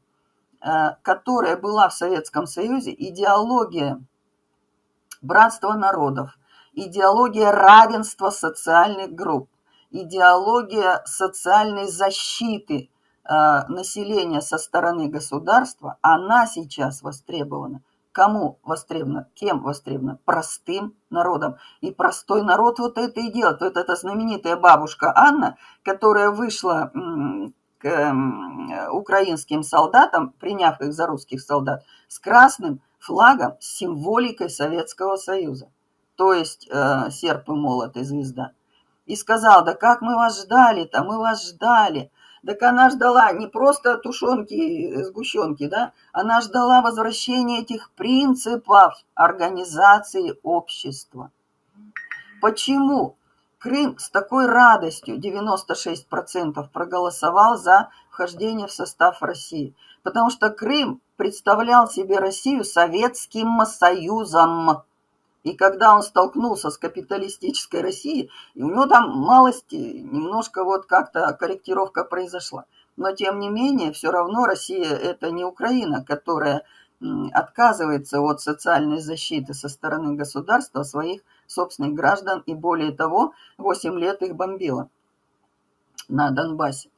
[1.02, 4.00] которая была в Советском Союзе, идеология
[5.22, 6.36] братства народов,
[6.74, 9.48] идеология равенства социальных групп,
[9.90, 12.90] идеология социальной защиты
[13.24, 17.82] э, населения со стороны государства, она сейчас востребована.
[18.10, 19.28] Кому востребована?
[19.34, 20.18] Кем востребована?
[20.26, 21.56] Простым народом.
[21.80, 23.62] И простой народ вот это и делает.
[23.62, 26.92] Вот эта знаменитая бабушка Анна, которая вышла
[27.82, 35.68] к украинским солдатам, приняв их за русских солдат, с красным флагом, с символикой Советского Союза.
[36.16, 38.52] То есть э, серп и молот и звезда
[39.06, 42.10] и сказал, да как мы вас ждали-то, мы вас ждали.
[42.44, 51.30] Так она ждала не просто тушенки, сгущенки, да, она ждала возвращения этих принципов организации общества.
[52.40, 53.16] Почему
[53.62, 59.76] Крым с такой радостью, 96% проголосовал за вхождение в состав России?
[60.02, 64.82] Потому что Крым представлял себе Россию Советским Союзом.
[65.44, 72.02] И когда он столкнулся с капиталистической Россией, у него там малости, немножко вот как-то корректировка
[72.02, 72.64] произошла.
[72.96, 76.64] Но тем не менее, все равно Россия это не Украина, которая
[77.32, 81.22] отказывается от социальной защиты со стороны государства своих
[81.52, 84.88] собственных граждан, и более того, 8 лет их бомбила
[86.08, 86.90] на Донбассе.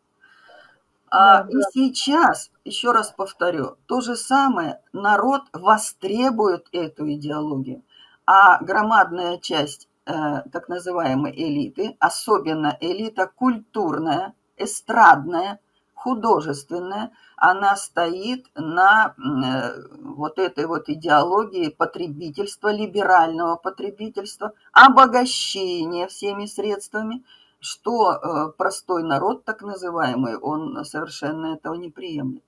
[1.09, 1.62] А, да, и да.
[1.72, 7.82] сейчас, еще раз повторю, то же самое, народ востребует эту идеологию
[8.26, 10.12] а громадная часть э,
[10.52, 15.61] так называемой элиты, особенно элита культурная, эстрадная,
[16.05, 27.24] художественная, она стоит на э, вот этой вот идеологии потребительства, либерального потребительства, обогащения всеми средствами,
[27.59, 32.44] что э, простой народ, так называемый, он совершенно этого не приемлет.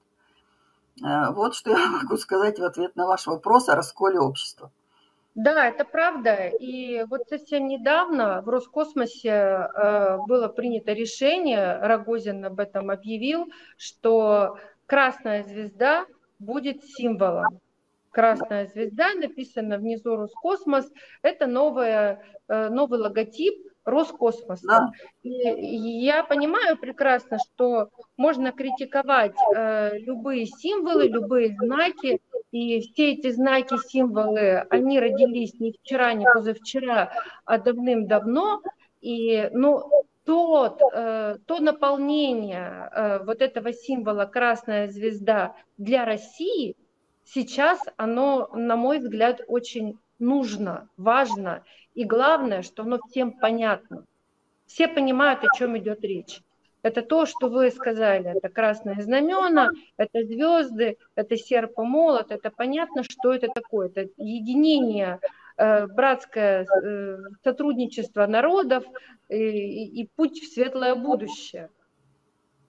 [1.03, 4.71] Э, вот что я могу сказать в ответ на ваш вопрос о расколе общества.
[5.37, 6.49] Да, это правда.
[6.49, 14.57] И вот совсем недавно в Роскосмосе э, было принято решение, Рогозин об этом объявил, что
[14.87, 16.07] красная звезда
[16.39, 17.61] будет символом.
[18.11, 24.67] Красная звезда, написано внизу Роскосмос, это новая, э, новый логотип Роскосмоса.
[24.67, 24.91] Да.
[25.23, 32.21] И я понимаю прекрасно, что можно критиковать э, любые символы, любые знаки,
[32.51, 37.13] И все эти знаки, символы, они родились не вчера, не позавчера,
[37.45, 38.61] а давным-давно.
[39.01, 39.89] И, ну,
[40.25, 46.75] тот, э, то наполнение э, вот этого символа «красная звезда» для России
[47.25, 51.65] сейчас, оно, на мой взгляд, очень нужно, важно.
[51.95, 54.05] И главное, что оно всем понятно.
[54.67, 56.41] Все понимают, о чем идет речь.
[56.83, 62.51] Это то, что вы сказали, это красные знамена, это звезды, это серп и молот, это
[62.51, 63.89] понятно, что это такое.
[63.89, 65.19] Это единение,
[65.57, 68.85] э, братское э, сотрудничество народов
[69.29, 71.71] и, и путь в светлое будущее.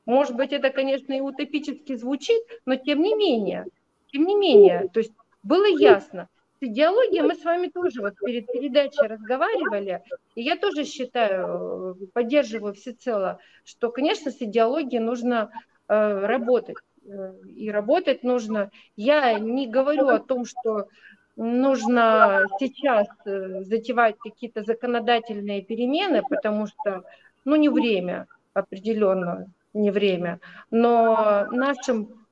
[0.08, 3.66] Может быть, это, конечно, и утопически звучит, но тем не менее,
[4.12, 5.12] тем не менее, то есть
[5.44, 6.30] было ясно,
[6.62, 10.04] идеологией мы с вами тоже вот перед передачей разговаривали,
[10.36, 15.52] и я тоже считаю, поддерживаю всецело, что, конечно, с идеологией нужно
[15.88, 16.78] э, работать.
[17.08, 18.72] Э, и работать нужно.
[18.96, 20.88] Я не говорю о том, что
[21.36, 27.04] нужно сейчас э, затевать какие-то законодательные перемены, потому что,
[27.46, 30.40] ну, не время, определенно не время.
[30.72, 32.26] Но нашим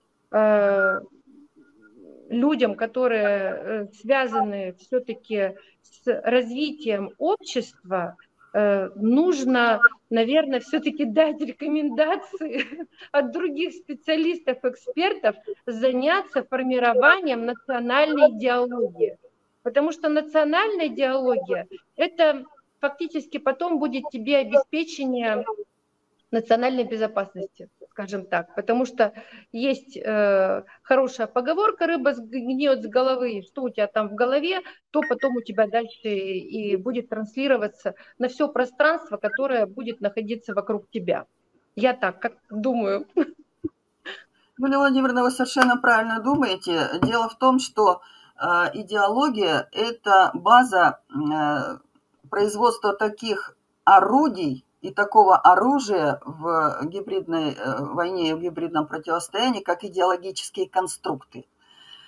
[2.29, 8.17] людям, которые э, связаны все-таки с развитием общества,
[8.53, 19.17] э, нужно, наверное, все-таки дать рекомендации от других специалистов, экспертов заняться формированием национальной идеологии.
[19.63, 22.45] Потому что национальная идеология– это
[22.79, 25.43] фактически потом будет тебе обеспечение
[26.29, 29.13] национальной безопасности, скажем так, потому что
[29.53, 34.59] есть э, хорошая поговорка «рыба гниет с головы», что у тебя там в голове,
[34.91, 40.89] то потом у тебя дальше и будет транслироваться на все пространство, которое будет находиться вокруг
[40.89, 41.25] тебя.
[41.77, 43.07] Я так, как думаю.
[44.57, 46.99] Юлия Владимировна, вы совершенно правильно думаете.
[47.01, 48.01] Дело в том, что
[48.35, 51.77] э, идеология– это база э,
[52.29, 59.83] производства таких орудий, и такого оружия в гибридной э, войне и в гибридном противостоянии, как
[59.83, 61.47] идеологические конструкты.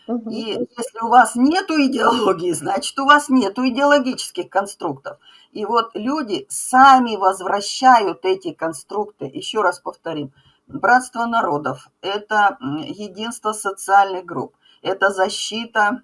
[0.07, 0.29] Угу.
[0.29, 5.17] И если у вас нет идеологии, значит, у вас нет идеологических конструктов.
[5.53, 9.25] И вот люди сами возвращают эти конструкты.
[9.25, 10.31] Еще раз повторим.
[10.67, 16.03] Братство народов– это единство социальных групп, это защита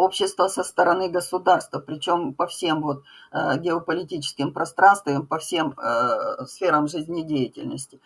[0.00, 6.88] общества со стороны государства, причем по всем вот э, геополитическим пространствам, по всем э, сферам
[6.88, 8.00] жизнедеятельности.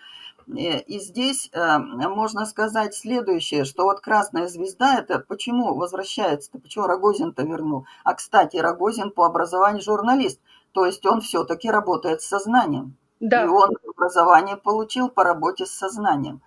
[0.47, 7.45] И здесь э, можно сказать следующее, что вот красная звезда, это почему возвращается-то, почему Рогозин-то
[7.45, 7.87] вернул?
[8.03, 10.41] А, кстати, Рогозин по образованию журналист,
[10.73, 12.97] то есть он все-таки работает с сознанием.
[13.21, 13.45] Да.
[13.45, 16.43] И он образование получил по работе с сознанием.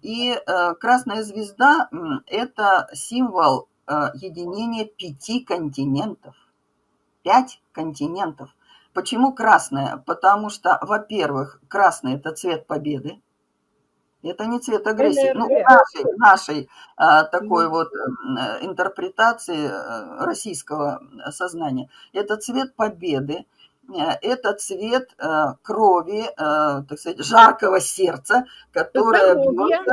[0.00, 0.40] И
[0.78, 1.90] красная звезда–
[2.26, 3.69] это символ Э,
[4.14, 6.36] единение пяти континентов.
[7.22, 8.54] Пять континентов.
[8.92, 10.02] Почему красное?
[10.06, 13.20] Потому что, во-первых, красный– это цвет победы.
[14.22, 15.32] Это не цвет агрессии.
[15.34, 19.70] Ну, нашей, нашей а, такой вот э, интерпретации
[20.22, 21.88] российского сознания.
[22.12, 23.46] Это цвет победы,
[24.22, 25.16] это цвет
[25.62, 29.92] крови, так сказать, жаркого сердца, которое бьется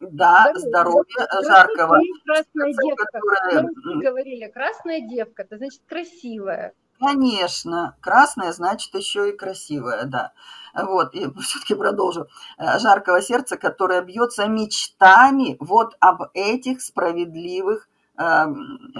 [0.00, 1.98] да, здоровье, здоровье жаркого.
[2.24, 3.06] Красная девка.
[3.06, 3.68] Которая...
[3.84, 6.74] Мы говорили, красная девка, это значит красивая.
[7.00, 10.32] Конечно, красная значит еще и красивая, да.
[10.74, 12.26] Вот, и все-таки продолжу.
[12.58, 18.22] Э, жаркого сердца, которое бьется мечтами вот об этих справедливых э,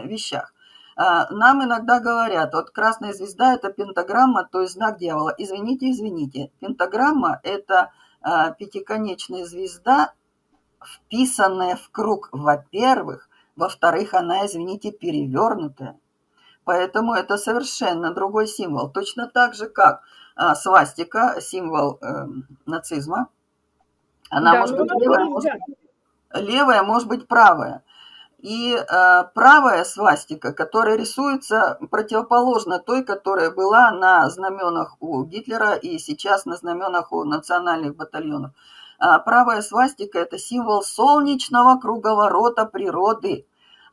[0.04, 0.52] вещах.
[0.96, 5.34] Э, нам иногда говорят, вот красная звезда– это пентаграмма, то есть знак дьявола.
[5.36, 7.90] Извините, извините, пентаграмма– это
[8.22, 10.12] э, пятиконечная звезда
[10.84, 15.98] вписанная в круг, во-первых, во-вторых, она, извините, перевернутая.
[16.64, 18.90] Поэтому это совершенно другой символ.
[18.90, 20.02] Точно так же, как
[20.36, 22.26] а, свастика, символ э,
[22.66, 23.28] нацизма.
[24.30, 25.52] Она да, может ну, быть левая, может
[26.34, 27.82] левая, может быть правая.
[28.38, 35.98] И э, правая свастика, которая рисуется противоположно той, которая была на знаменах у Гитлера и
[35.98, 38.52] сейчас на знаменах у национальных батальонов.
[38.98, 43.46] А, правая свастика– это символ солнечного круговорота природы,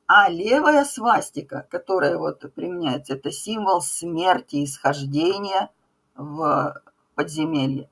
[0.07, 5.69] а левая свастика, которая вот применяется, это символ смерти, исхождения
[6.15, 6.81] в
[7.13, 7.89] подземелье.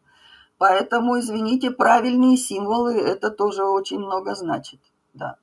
[0.57, 4.79] Поэтому, извините, правильные символы– это тоже очень много значит.
[5.13, 5.37] Да.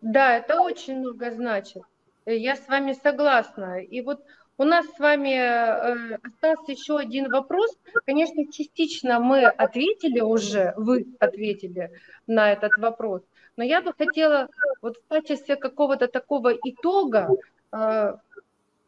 [0.00, 1.82] да, это очень много значит.
[2.24, 3.80] Я с вами согласна.
[3.80, 4.24] И вот
[4.62, 7.76] у нас с вами э, остался еще один вопрос.
[8.06, 11.90] Конечно, частично мы ответили уже, вы ответили
[12.28, 13.22] на этот вопрос,
[13.56, 14.48] но я бы хотела
[14.80, 17.30] вот в качестве какого-то такого итога
[17.72, 18.14] э,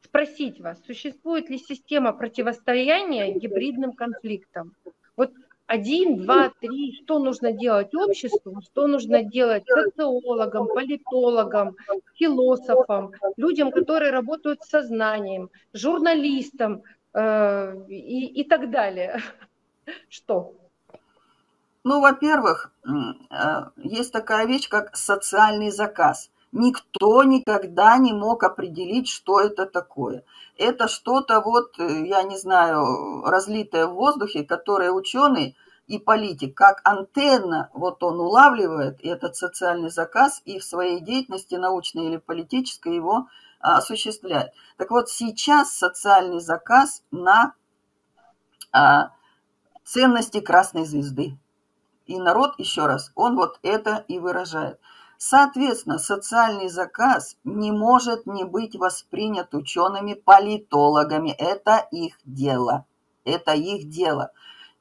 [0.05, 4.76] спросить вас, существует ли система противостояния гибридным конфликтам?
[5.16, 5.32] Вот
[5.66, 11.77] один, два, три, что нужно делать обществу, что нужно делать социологам, политологам,
[12.15, 16.82] философам, людям, которые работают с сознанием, журналистам
[17.15, 19.23] э, и, и так далее.
[20.09, 20.55] Что?
[21.82, 22.91] Ну, во-первых, э,
[23.77, 26.31] есть такая вещь, как социальный заказ.
[26.56, 30.22] Никто никогда не мог определить, что это такое.
[30.56, 35.56] Это что-то вот, э, я не знаю, разлитое в воздухе, которое ученый
[35.89, 42.06] и политик, как антенна, вот он улавливает этот социальный заказ и в своей деятельности научной
[42.06, 43.26] или политической его
[43.59, 44.52] а, осуществляет.
[44.76, 47.52] Так вот, сейчас социальный заказ на
[48.70, 49.10] а,
[49.82, 51.36] ценности красной звезды.
[52.06, 54.78] И народ, еще раз, он вот это и выражает.
[55.26, 61.30] Соответственно, социальный заказ не может не быть воспринят учеными-политологами.
[61.30, 62.84] Это их дело.
[63.24, 64.32] Это их дело.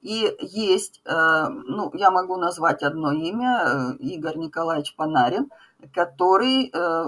[0.02, 5.50] И есть, э, ну, я могу назвать одно имя, э, Игорь Николаевич Панарин,
[5.94, 7.06] который э,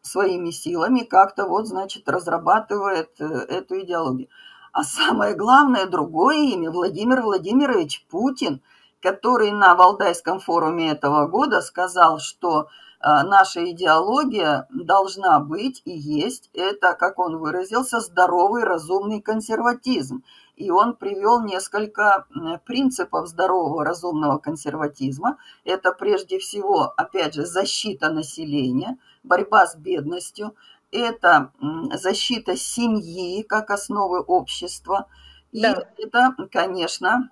[0.00, 4.28] своими силами как-то вот, значит, разрабатывает эту идеологию.
[4.72, 8.62] А самое главное, другое имя, Владимир Владимирович Путин–
[9.00, 12.66] который на Валдайском форуме этого года сказал, что э,
[13.00, 20.22] наша идеология должна быть и есть, это, как он выразился, здоровый разумный консерватизм.
[20.56, 22.26] И он привел несколько
[22.66, 25.38] принципов здорового разумного консерватизма.
[25.64, 30.54] Это прежде всего, опять же, защита населения, борьба с бедностью,
[30.92, 31.52] это
[31.94, 35.06] защита семьи как основы общества.
[35.52, 35.84] И да.
[35.96, 37.30] это, конечно,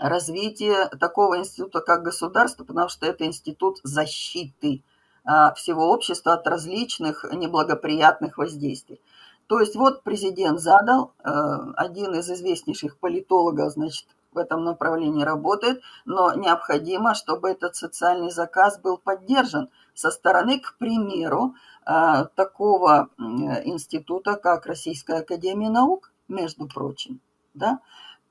[0.00, 4.82] развитие такого института, как государство, потому что это институт защиты
[5.24, 9.00] а, всего общества от различных неблагоприятных воздействий.
[9.46, 11.28] То есть вот президент задал, э,
[11.74, 18.78] один из известнейших политологов, значит, в этом направлении работает, но необходимо, чтобы этот социальный заказ
[18.78, 27.20] был поддержан со стороны, к примеру, э, такого института, как Российская Академия Наук, между прочим,
[27.52, 27.80] да,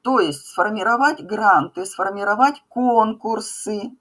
[0.01, 3.91] то есть сформировать гранты, сформировать конкурсы.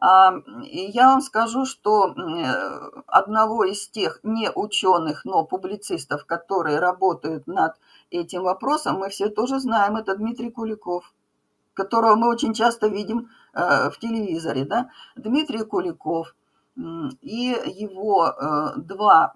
[0.00, 0.34] А,
[0.64, 2.14] и я вам скажу, что
[3.06, 7.76] одного из тех не ученых, но публицистов, которые работают над
[8.10, 11.12] этим вопросом, мы все тоже знаем, это Дмитрий Куликов,
[11.74, 14.64] которого мы очень часто видим э, в телевизоре.
[14.64, 14.90] Да?
[15.14, 16.34] Дмитрий Куликов–
[16.74, 19.34] и его э, два,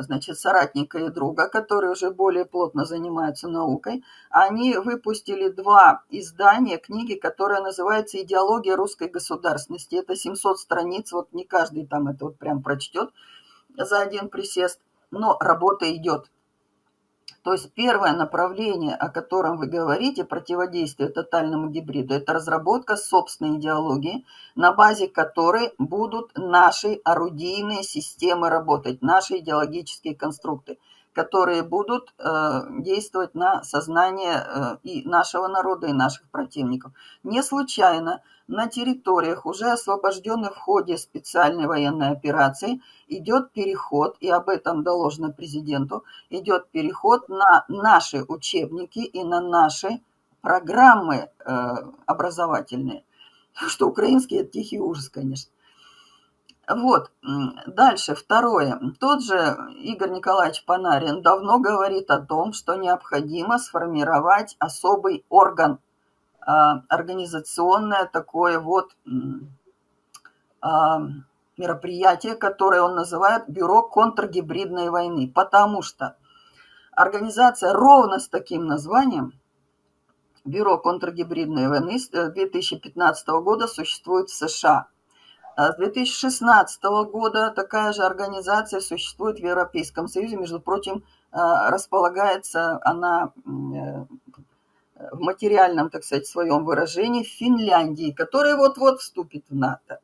[0.00, 7.14] значит, соратника и друга, которые уже более плотно занимаются наукой, они выпустили два издания книги,
[7.14, 9.96] которая называется «Идеология русской государственности».
[9.96, 13.10] Это 700 страниц, вот не каждый там это вот прям прочтет
[13.76, 16.30] за один присест, но работа идет.
[17.48, 24.26] То есть первое направление, о котором вы говорите, противодействие тотальному гибриду, это разработка собственной идеологии,
[24.54, 30.76] на базе которой будут наши орудийные системы работать, наши идеологические конструкты,
[31.12, 36.92] которые будут э, действовать на сознание э, и нашего народа, и наших противников.
[37.22, 44.48] Не случайно на территориях, уже освобожденных в ходе специальной военной операции, идет переход, и об
[44.48, 50.00] этом доложено президенту, идет переход на наши учебники и на наши
[50.40, 51.74] программы э,
[52.06, 53.04] образовательные.
[53.52, 55.50] Что украинский– это тихий ужас, конечно.
[56.68, 57.10] Вот,
[57.66, 58.78] дальше, второе.
[59.00, 65.78] Тот же Игорь Николаевич Панарин давно говорит о том, что необходимо сформировать особый орган
[66.40, 68.94] а, организационное такое вот
[70.60, 71.00] а,
[71.56, 76.16] мероприятие, которое он называет Бюро контргибридной войны, потому что
[76.92, 79.32] организация ровно с таким названием
[80.44, 84.88] Бюро контргибридной войны с 2015 э, года существует в США.
[85.58, 90.36] А с 2016 года такая же организация существует в Европейском Союзе.
[90.36, 91.02] Между прочим,
[91.32, 94.04] располагается она э,
[95.10, 99.98] в материальном, так сказать, своем выражении в Финляндии, которая вот-вот вступит в НАТО.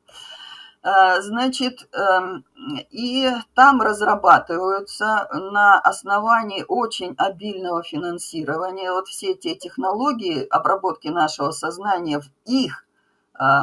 [0.82, 2.44] А, значит, эм,
[2.90, 12.18] и там разрабатываются на основании очень обильного финансирования вот все те технологии обработки нашего сознания
[12.18, 12.83] в их а,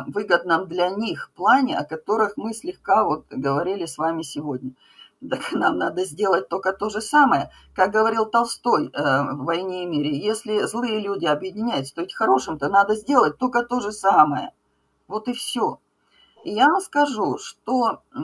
[0.07, 4.71] выгодном для них плане, о которых мы слегка вот говорили с вами сегодня.
[5.29, 7.51] так нам надо сделать только то же самое.
[7.75, 12.69] Как говорил Толстой э, в «Войне и мире», если злые люди объединяются, то ведь хорошим-то
[12.69, 14.51] надо сделать только то же самое.
[15.07, 15.79] Вот и все.
[16.43, 18.17] И я вам скажу, что э,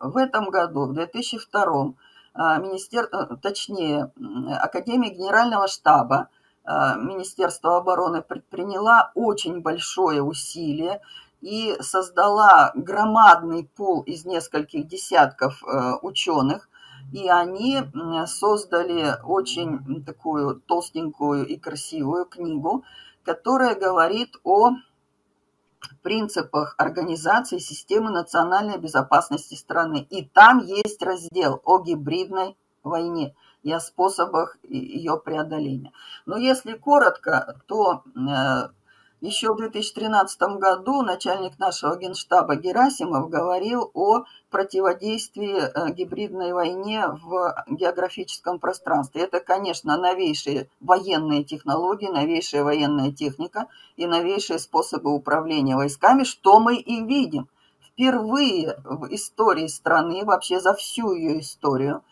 [0.00, 1.94] в этом году, в 2002,
[2.34, 4.12] э, министер, э, точнее,
[4.60, 6.28] Академия Генерального штаба
[6.66, 11.00] э, Министерства обороны предприняла очень большое усилие
[11.40, 16.68] и создала громадный пул из нескольких десятков э, ученых,
[17.12, 17.82] и они
[18.26, 22.84] создали очень такую толстенькую и красивую книгу,
[23.22, 24.70] которая говорит о
[26.06, 30.06] принципах организации системы национальной безопасности страны.
[30.08, 33.34] И там есть раздел о гибридной войне
[33.66, 35.90] и о способах ее преодоления.
[36.24, 38.68] Но если коротко, то э,
[39.20, 47.56] еще в 2013 году начальник нашего генштаба Герасимов говорил о противодействии э, гибридной войне в
[47.68, 49.22] географическом пространстве.
[49.22, 53.66] Это, конечно, новейшие военные технологии, новейшая военная техника
[53.96, 57.48] и новейшие способы управления войсками, что мы и видим.
[57.80, 62.04] Впервые в истории страны, вообще за всю ее историю,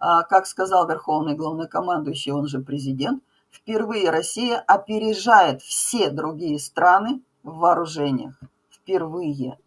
[0.00, 8.34] как сказал верховный главнокомандующий, он же президент, Впервые Россия опережает все другие страны в вооружениях.
[8.70, 9.58] Впервые.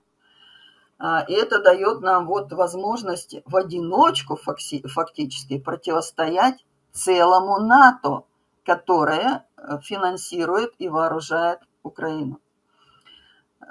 [0.98, 8.24] А, и это дает нам вот возможность в одиночку фактически противостоять целому НАТО,
[8.64, 12.40] которое э, финансирует и вооружает Украину.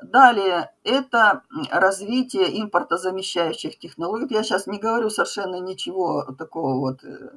[0.02, 4.34] Далее, это развитие импортозамещающих технологий.
[4.34, 7.30] Я сейчас не говорю совершенно ничего такого вот э,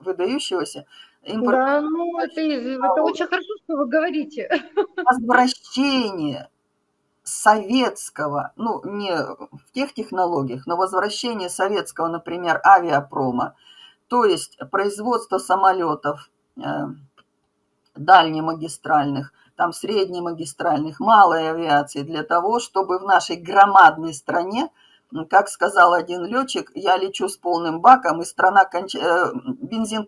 [0.00, 0.86] выдающегося.
[1.22, 1.56] Импорт...
[1.56, 4.48] Да, ну это, это очень хорошо, что вы говорите.
[4.96, 6.48] Возвращение
[7.22, 13.56] советского, ну не в тех технологиях, но возвращение советского, например, авиапрома,
[14.08, 16.60] то есть производство самолетов э,
[17.96, 24.70] дальнемагистральных, там среднемагистральных, малой авиации для того, чтобы в нашей громадной стране,
[25.30, 28.96] как сказал один летчик, я лечу с полным баком, и страна конч...
[28.96, 30.06] Э, бензин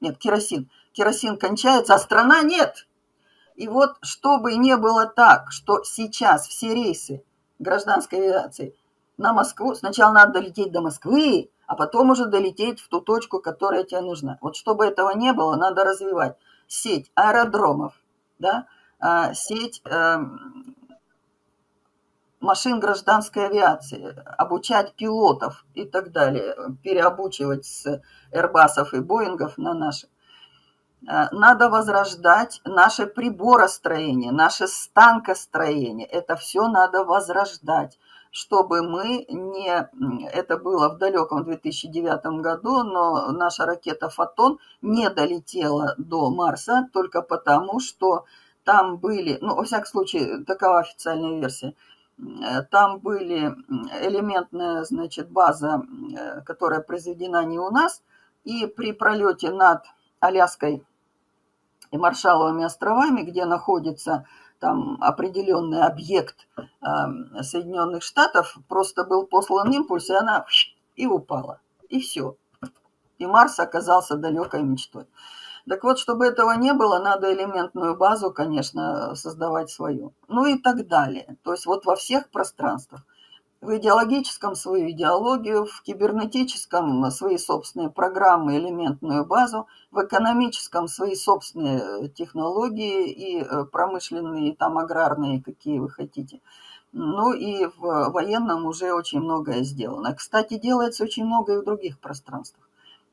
[0.00, 0.70] нет, керосин.
[0.92, 2.86] Керосин кончается, а страна нет.
[3.54, 7.24] И вот, чтобы не было так, что сейчас все рейсы
[7.58, 8.76] гражданской авиации
[9.16, 13.84] на Москву, сначала надо долететь до Москвы, а потом уже долететь в ту точку, которая
[13.84, 14.38] тебе нужна.
[14.42, 16.36] Вот чтобы этого не было, надо развивать
[16.66, 17.94] сеть аэродромов,
[18.38, 18.66] да,
[19.34, 20.76] сеть эм,
[22.40, 28.00] машин гражданской авиации, обучать пилотов и так далее, переобучивать с
[28.32, 30.06] Airbusов и Боингов на наши.
[31.08, 36.06] Э, надо возрождать наше приборостроение, наше станкостроение.
[36.06, 37.98] Это все надо возрождать,
[38.30, 39.88] чтобы мы не...
[40.32, 47.22] Это было в далеком 2009 году, но наша ракета «Фотон» не долетела до Марса только
[47.22, 48.24] потому, что
[48.66, 51.72] там были, ну, во всяком случае, такова официальная версия,
[52.18, 53.54] Э, там были
[54.00, 55.82] элементная, значит, база,
[56.16, 58.02] э, которая произведена не у нас,
[58.44, 59.84] и при пролете над
[60.20, 60.84] Аляской
[61.90, 64.26] и Маршаловыми островами, где находится
[64.58, 66.62] там определенный объект э,
[67.42, 70.46] Соединенных Штатов, просто был послан импульс, и она
[70.96, 71.60] и упала.
[71.90, 72.36] И все.
[73.18, 75.06] И Марс оказался далекой мечтой.
[75.68, 80.14] Так вот, чтобы этого не было, надо элементную базу, конечно, создавать свою.
[80.28, 81.36] Ну и так далее.
[81.42, 83.02] То есть вот во всех пространствах.
[83.60, 92.10] В идеологическом свою идеологию, в кибернетическом свои собственные программы, элементную базу, в экономическом свои собственные
[92.10, 96.42] технологии и э, промышленные, там аграрные, какие вы хотите.
[96.92, 100.14] Ну и в военном уже очень многое сделано.
[100.14, 102.65] Кстати, делается очень многое и в других пространствах.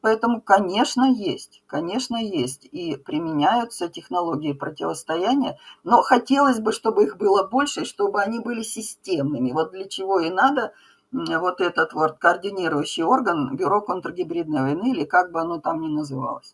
[0.03, 2.67] Поэтому, конечно, есть, конечно, есть.
[2.73, 9.53] И применяются технологии противостояния, но хотелось бы, чтобы их было больше, чтобы они были системными.
[9.53, 10.73] Вот для чего и надо
[11.13, 16.53] вот этот вот координирующий орган Бюро контргибридной войны, или как бы оно там ни называлось.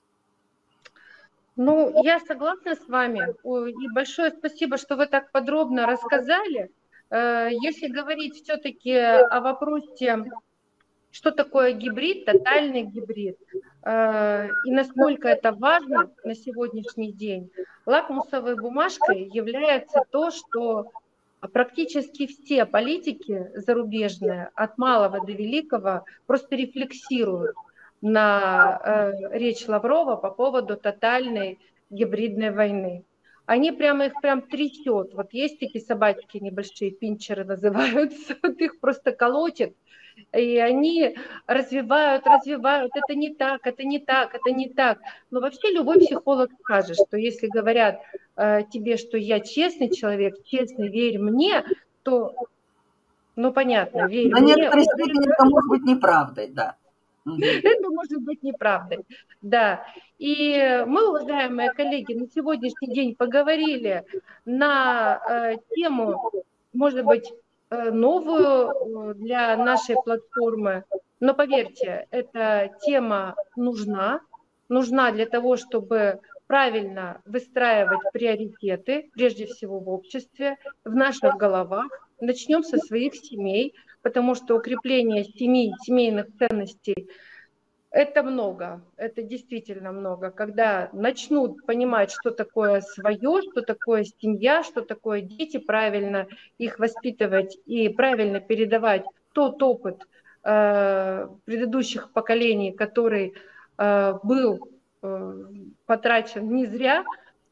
[1.55, 3.34] Ну, я согласна с вами.
[3.43, 6.69] И большое спасибо, что вы так подробно рассказали.
[7.09, 10.23] Э, если говорить все-таки о вопросе
[11.11, 13.38] что такое гибрид, тотальный гибрид,
[13.84, 17.49] э, и насколько это важно на сегодняшний день.
[17.86, 20.91] Лакмусовой бумажкой является то, что
[21.53, 27.56] практически все политики зарубежные, от малого до великого, просто рефлексируют
[28.02, 31.60] на э, речь Лаврова по поводу тотальной
[31.90, 33.03] гибридной войны.
[33.49, 35.15] Они прямо их прям трясет.
[35.15, 39.73] Вот есть такие собачки небольшие, пинчеры называются, вот их просто колотят,
[40.34, 41.17] и они
[41.47, 44.99] развивают, развивают, это не так, это не так, это не так.
[45.31, 47.99] Но вообще любой психолог скажет, что если говорят
[48.35, 51.65] э, тебе, что я честный человек, честный, верь мне,
[52.03, 52.35] то,
[53.35, 54.53] ну понятно, верь На мне.
[54.53, 56.76] некоторой степени это может быть неправдой, да.
[57.64, 59.06] Это может быть неправдой,
[59.41, 59.85] да.
[60.18, 64.03] И мы, уважаемые коллеги, на сегодняшний день поговорили
[64.45, 66.31] на э, тему,
[66.73, 67.31] может быть,
[67.72, 70.85] Э, новую э, для нашей платформы.
[71.19, 74.22] Но поверьте, эта тема нужна,
[74.69, 81.88] нужна для того, чтобы правильно выстраивать приоритеты, прежде всего в обществе, в наших головах.
[82.19, 87.09] Начнем со своих семей, потому что укрепление семей, семейных ценностей
[87.91, 90.30] это много, это действительно много.
[90.30, 96.27] Когда начнут понимать, что такое свое, что такое семья, что такое дети, правильно
[96.59, 100.07] их воспитывать и правильно передавать тот опыт
[100.43, 103.34] э, предыдущих поколений, который
[103.77, 104.69] э, был
[105.01, 105.34] э,
[105.88, 107.03] потрачен не зря,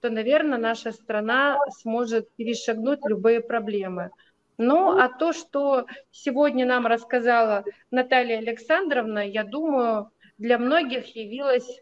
[0.01, 4.11] то, наверное, наша страна сможет перешагнуть любые проблемы.
[4.57, 11.81] Ну, а то, что сегодня нам рассказала Наталья Александровна, я думаю, для многих явилось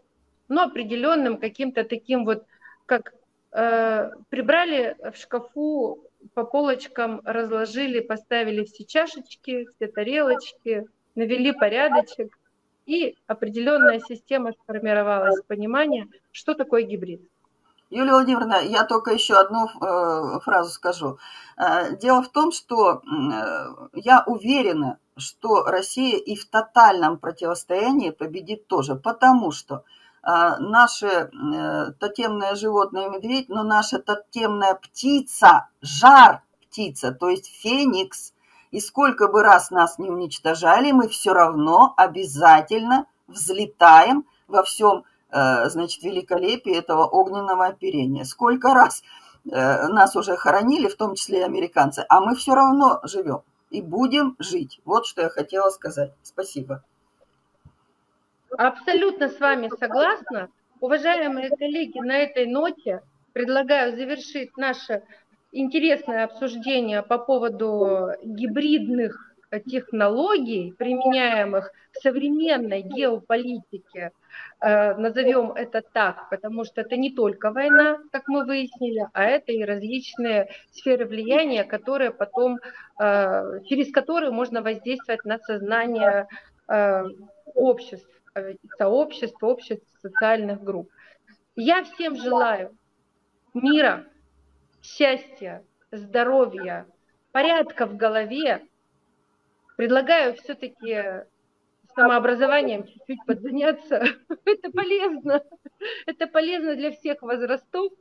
[0.50, 2.46] ну, определенным каким-то таким вот,
[2.86, 3.14] как
[3.52, 6.04] э, прибрали в шкафу
[6.34, 10.86] по полочкам, разложили, поставили все чашечки, все тарелочки,
[11.16, 12.38] навели порядочек,
[12.86, 17.22] и определенная система сформировалась, понимание, что такое гибрид.
[17.96, 21.18] Юлия Владимировна, я только еще одну э, фразу скажу.
[21.56, 28.68] Э, дело в том, что э, я уверена, что Россия и в тотальном противостоянии победит
[28.68, 29.84] тоже, потому что
[30.24, 38.34] наше э, тотемное животное медведь, но наша тотемная птица, жар птица, то есть феникс,
[38.72, 45.15] и сколько бы раз нас не уничтожали, мы все равно обязательно взлетаем во всем Э,
[45.70, 48.24] значит, великолепие этого огненного оперения.
[48.24, 49.04] Сколько раз
[49.46, 53.82] э, нас уже хоронили, в том числе и американцы, а мы все равно живем и
[53.82, 54.80] будем жить.
[54.86, 56.14] Вот что я хотела сказать.
[56.24, 56.84] Спасибо.
[58.58, 60.50] Абсолютно с вами согласна.
[60.80, 63.02] Уважаемые коллеги, на этой ноте
[63.34, 65.04] предлагаю завершить наше
[65.52, 69.25] интересное обсуждение по поводу гибридных
[69.66, 74.12] технологий, применяемых в современной геополитике–
[74.62, 79.52] Э, назовем это так, потому что это не только война, как мы выяснили, а это
[79.52, 82.58] и различные сферы влияния, которые потом,
[83.00, 86.28] э, через которые можно воздействовать на сознание
[86.68, 87.04] э,
[87.54, 88.10] обществ,
[88.78, 90.90] сообществ, обществ, социальных групп.
[91.56, 92.76] Я всем желаю
[93.54, 94.06] мира,
[94.82, 96.86] счастья, здоровья,
[97.32, 98.62] порядка в голове.
[99.76, 101.26] Предлагаю все-таки
[101.96, 104.04] самообразованием чуть-чуть подзаняться.
[104.46, 105.42] Это полезно.
[106.06, 107.92] Это полезно для всех возрастов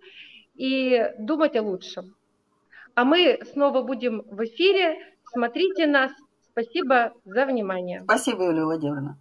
[0.55, 2.15] и думать о лучшем.
[2.95, 4.99] А мы снова будем в эфире.
[5.25, 6.13] Смотрите нас.
[6.51, 8.03] Спасибо за внимание.
[8.05, 9.19] Спасибо, Юлия Владимировна.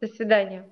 [0.00, 0.68] До свидания.